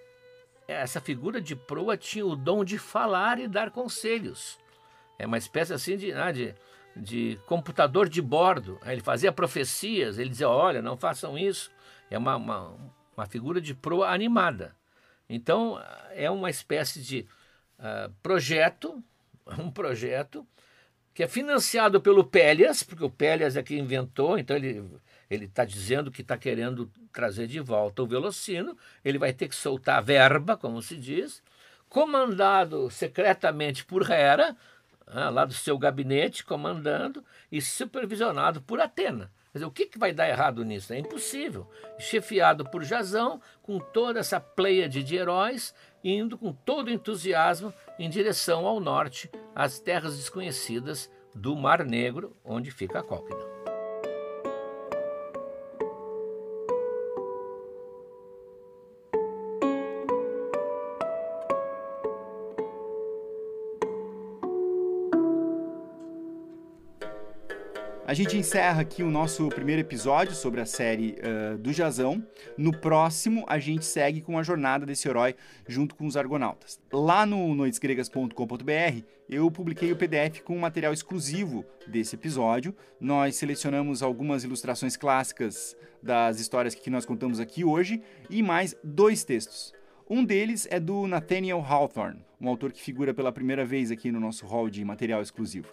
essa 0.66 1.01
figura 1.01 1.40
de 1.40 1.55
proa 1.55 1.96
tinha 1.96 2.25
o 2.25 2.37
dom 2.37 2.64
de 2.64 2.79
falar 2.79 3.38
e 3.38 3.48
dar 3.48 3.70
conselhos. 3.70 4.59
É 5.18 5.27
uma 5.27 5.38
espécie 5.38 5.72
assim 5.72 5.96
de, 5.96 6.12
ah, 6.12 6.33
de, 6.33 6.55
de 6.96 7.38
computador 7.46 8.09
de 8.09 8.20
bordo. 8.20 8.79
Ele 8.85 9.01
fazia 9.01 9.33
profecias, 9.33 10.18
ele 10.18 10.31
dizia: 10.31 10.48
olha, 10.48 10.83
não 10.83 10.96
façam 10.96 11.38
isso. 11.38 11.70
É 12.11 12.18
uma, 12.18 12.37
uma, 12.37 12.77
uma 13.16 13.27
figura 13.27 13.61
de 13.61 13.75
proa 13.75 14.09
animada. 14.09 14.75
Então, 15.29 15.83
é 16.11 16.31
uma 16.31 16.51
espécie 16.51 17.01
de 17.01 17.27
uh, 17.79 18.12
projeto, 18.22 19.03
um 19.59 19.70
projeto 19.70 20.46
que 21.14 21.22
é 21.22 21.29
financiado 21.29 22.01
pelo 22.01 22.25
Pélias, 22.25 22.83
porque 22.83 23.05
o 23.05 23.11
Pélias 23.11 23.57
é 23.57 23.62
quem 23.62 23.79
inventou, 23.79 24.38
então 24.38 24.57
ele 24.57 24.83
ele 25.35 25.47
está 25.47 25.64
dizendo 25.64 26.11
que 26.11 26.23
está 26.23 26.37
querendo 26.37 26.90
trazer 27.12 27.47
de 27.47 27.61
volta 27.61 28.03
o 28.03 28.07
Velocino, 28.07 28.77
ele 29.05 29.18
vai 29.18 29.33
ter 29.33 29.49
que 29.49 29.57
soltar 29.57 29.99
a 29.99 30.01
verba, 30.01 30.57
como 30.57 30.83
se 30.83 30.97
diz, 30.97 31.42
comandado 31.88 32.90
secretamente 32.90 33.85
por 33.85 34.11
Hera, 34.11 34.57
ah, 35.07 35.29
lá 35.29 35.45
do 35.45 35.53
seu 35.53 35.79
gabinete, 35.79 36.45
comandando, 36.45 37.25
e 37.51 37.61
supervisionado 37.61 38.62
por 38.62 38.81
Atena. 38.81 39.31
Quer 39.53 39.59
dizer, 39.59 39.66
o 39.66 39.71
que, 39.71 39.87
que 39.87 39.99
vai 39.99 40.12
dar 40.12 40.29
errado 40.29 40.64
nisso? 40.64 40.95
É 40.95 40.99
impossível. 40.99 41.71
Chefiado 41.99 42.64
por 42.64 42.83
Jazão, 42.83 43.40
com 43.62 43.79
toda 43.79 44.21
essa 44.21 44.40
pleia 44.40 44.88
de 44.88 45.14
heróis, 45.14 45.75
indo 46.03 46.38
com 46.38 46.53
todo 46.53 46.90
entusiasmo 46.90 47.73
em 47.99 48.09
direção 48.09 48.66
ao 48.66 48.81
norte, 48.81 49.31
às 49.55 49.79
terras 49.79 50.16
desconhecidas 50.16 51.11
do 51.35 51.55
Mar 51.55 51.85
Negro, 51.85 52.35
onde 52.42 52.71
fica 52.71 53.01
a 53.01 53.03
Cólquida. 53.03 53.52
A 68.12 68.14
gente 68.14 68.37
encerra 68.37 68.83
aqui 68.83 69.03
o 69.03 69.11
nosso 69.11 69.48
primeiro 69.48 69.81
episódio 69.81 70.35
sobre 70.35 70.61
a 70.61 70.66
série 70.66 71.16
uh, 71.22 71.57
do 71.57 71.72
Jazão. 71.72 72.22
No 72.59 72.70
próximo, 72.70 73.42
a 73.48 73.59
gente 73.59 73.87
segue 73.87 74.20
com 74.20 74.38
a 74.38 74.42
jornada 74.42 74.85
desse 74.85 75.09
herói 75.09 75.35
junto 75.66 75.94
com 75.94 76.07
os 76.07 76.14
argonautas. 76.14 76.79
Lá 76.92 77.25
no 77.25 77.55
noitesgregas.com.br, 77.55 79.03
eu 79.31 79.51
publiquei 79.51 79.92
o 79.92 79.96
PDF 79.96 80.42
com 80.44 80.55
um 80.55 80.61
material 80.61 80.92
exclusivo 80.92 81.64
desse 81.87 82.14
episódio. 82.14 82.77
Nós 83.01 83.37
selecionamos 83.37 84.03
algumas 84.03 84.45
ilustrações 84.45 84.95
clássicas 84.95 85.74
das 86.03 86.39
histórias 86.39 86.74
que 86.74 86.91
nós 86.91 87.07
contamos 87.07 87.41
aqui 87.41 87.64
hoje 87.64 88.03
e 88.28 88.43
mais 88.43 88.76
dois 88.84 89.24
textos. 89.24 89.72
Um 90.14 90.22
deles 90.22 90.68
é 90.70 90.78
do 90.78 91.07
Nathaniel 91.07 91.64
Hawthorne, 91.66 92.22
um 92.39 92.47
autor 92.47 92.72
que 92.72 92.82
figura 92.82 93.14
pela 93.14 93.32
primeira 93.32 93.64
vez 93.64 93.91
aqui 93.91 94.12
no 94.12 94.20
nosso 94.20 94.45
hall 94.45 94.68
de 94.68 94.84
material 94.84 95.22
exclusivo. 95.22 95.72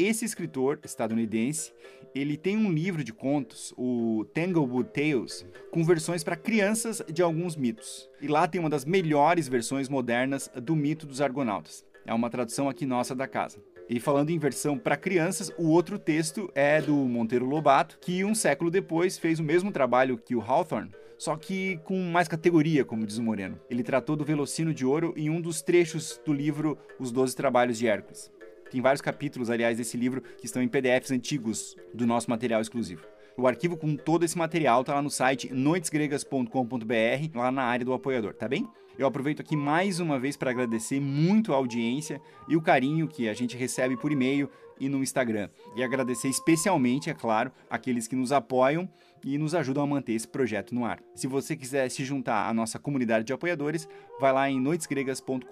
Esse 0.00 0.24
escritor 0.24 0.80
estadunidense, 0.82 1.74
ele 2.14 2.34
tem 2.34 2.56
um 2.56 2.72
livro 2.72 3.04
de 3.04 3.12
contos, 3.12 3.74
o 3.76 4.24
Tanglewood 4.32 4.88
Tales, 4.94 5.44
com 5.70 5.84
versões 5.84 6.24
para 6.24 6.36
crianças 6.36 7.02
de 7.12 7.20
alguns 7.20 7.54
mitos. 7.54 8.08
E 8.18 8.26
lá 8.26 8.48
tem 8.48 8.58
uma 8.58 8.70
das 8.70 8.86
melhores 8.86 9.46
versões 9.46 9.90
modernas 9.90 10.50
do 10.54 10.74
mito 10.74 11.06
dos 11.06 11.20
argonautas. 11.20 11.84
É 12.06 12.14
uma 12.14 12.30
tradução 12.30 12.66
aqui 12.66 12.86
nossa 12.86 13.14
da 13.14 13.28
casa. 13.28 13.62
E 13.90 14.00
falando 14.00 14.30
em 14.30 14.38
versão 14.38 14.78
para 14.78 14.96
crianças, 14.96 15.52
o 15.58 15.68
outro 15.68 15.98
texto 15.98 16.50
é 16.54 16.80
do 16.80 16.94
Monteiro 16.94 17.44
Lobato, 17.44 17.98
que 18.00 18.24
um 18.24 18.34
século 18.34 18.70
depois 18.70 19.18
fez 19.18 19.38
o 19.38 19.44
mesmo 19.44 19.70
trabalho 19.70 20.16
que 20.16 20.34
o 20.34 20.40
Hawthorne, 20.40 20.92
só 21.18 21.36
que 21.36 21.78
com 21.84 22.00
mais 22.00 22.26
categoria, 22.26 22.86
como 22.86 23.04
diz 23.04 23.18
o 23.18 23.22
Moreno. 23.22 23.60
Ele 23.68 23.82
tratou 23.82 24.16
do 24.16 24.24
Velocino 24.24 24.72
de 24.72 24.86
Ouro 24.86 25.12
em 25.14 25.28
um 25.28 25.42
dos 25.42 25.60
trechos 25.60 26.18
do 26.24 26.32
livro 26.32 26.78
Os 26.98 27.12
Doze 27.12 27.36
Trabalhos 27.36 27.76
de 27.76 27.86
Hércules. 27.86 28.32
Tem 28.70 28.80
vários 28.80 29.02
capítulos, 29.02 29.50
aliás, 29.50 29.76
desse 29.76 29.96
livro 29.96 30.20
que 30.20 30.46
estão 30.46 30.62
em 30.62 30.68
PDFs 30.68 31.10
antigos 31.10 31.76
do 31.92 32.06
nosso 32.06 32.30
material 32.30 32.60
exclusivo. 32.60 33.02
O 33.36 33.46
arquivo 33.46 33.76
com 33.76 33.96
todo 33.96 34.24
esse 34.24 34.36
material 34.36 34.82
está 34.82 34.94
lá 34.94 35.02
no 35.02 35.10
site 35.10 35.52
noitesgregas.com.br, 35.52 37.34
lá 37.34 37.50
na 37.50 37.62
área 37.62 37.84
do 37.84 37.92
apoiador, 37.92 38.34
tá 38.34 38.46
bem? 38.46 38.68
Eu 38.98 39.06
aproveito 39.06 39.40
aqui 39.40 39.56
mais 39.56 39.98
uma 39.98 40.18
vez 40.18 40.36
para 40.36 40.50
agradecer 40.50 41.00
muito 41.00 41.54
a 41.54 41.56
audiência 41.56 42.20
e 42.48 42.56
o 42.56 42.60
carinho 42.60 43.08
que 43.08 43.28
a 43.28 43.34
gente 43.34 43.56
recebe 43.56 43.96
por 43.96 44.12
e-mail 44.12 44.50
e 44.78 44.88
no 44.88 45.02
Instagram. 45.02 45.48
E 45.74 45.82
agradecer 45.82 46.28
especialmente, 46.28 47.08
é 47.08 47.14
claro, 47.14 47.50
aqueles 47.68 48.06
que 48.06 48.16
nos 48.16 48.30
apoiam 48.32 48.88
e 49.24 49.38
nos 49.38 49.54
ajudam 49.54 49.84
a 49.84 49.86
manter 49.86 50.12
esse 50.12 50.28
projeto 50.28 50.74
no 50.74 50.84
ar. 50.84 51.00
Se 51.14 51.26
você 51.26 51.56
quiser 51.56 51.88
se 51.90 52.04
juntar 52.04 52.48
à 52.48 52.54
nossa 52.54 52.78
comunidade 52.78 53.24
de 53.24 53.32
apoiadores, 53.32 53.88
vai 54.18 54.32
lá 54.32 54.50
em 54.50 54.60
noitesgregas.com.br 54.60 55.46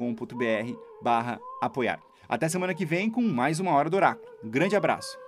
apoiar. 1.62 2.07
Até 2.28 2.46
semana 2.46 2.74
que 2.74 2.84
vem 2.84 3.10
com 3.10 3.22
mais 3.22 3.58
uma 3.58 3.72
Hora 3.72 3.88
do 3.88 3.96
Oráculo. 3.96 4.28
Um 4.44 4.50
grande 4.50 4.76
abraço! 4.76 5.18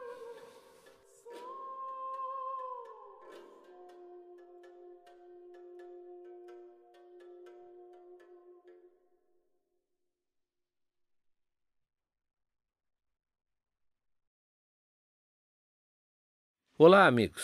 Olá, 16.77 17.07
amigos. 17.07 17.43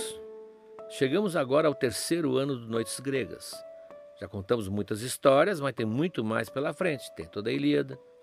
Chegamos 0.91 1.35
agora 1.35 1.67
ao 1.67 1.75
terceiro 1.75 2.37
ano 2.37 2.57
do 2.57 2.67
Noites 2.67 3.01
Gregas. 3.01 3.55
Já 4.21 4.29
contamos 4.29 4.69
muitas 4.69 5.01
histórias, 5.01 5.61
mas 5.61 5.75
tem 5.75 5.87
muito 5.87 6.23
mais 6.23 6.51
pela 6.51 6.75
frente. 6.75 7.15
Tem 7.15 7.27
toda 7.27 7.51
a 7.51 7.53
Ilíada, 7.53 7.99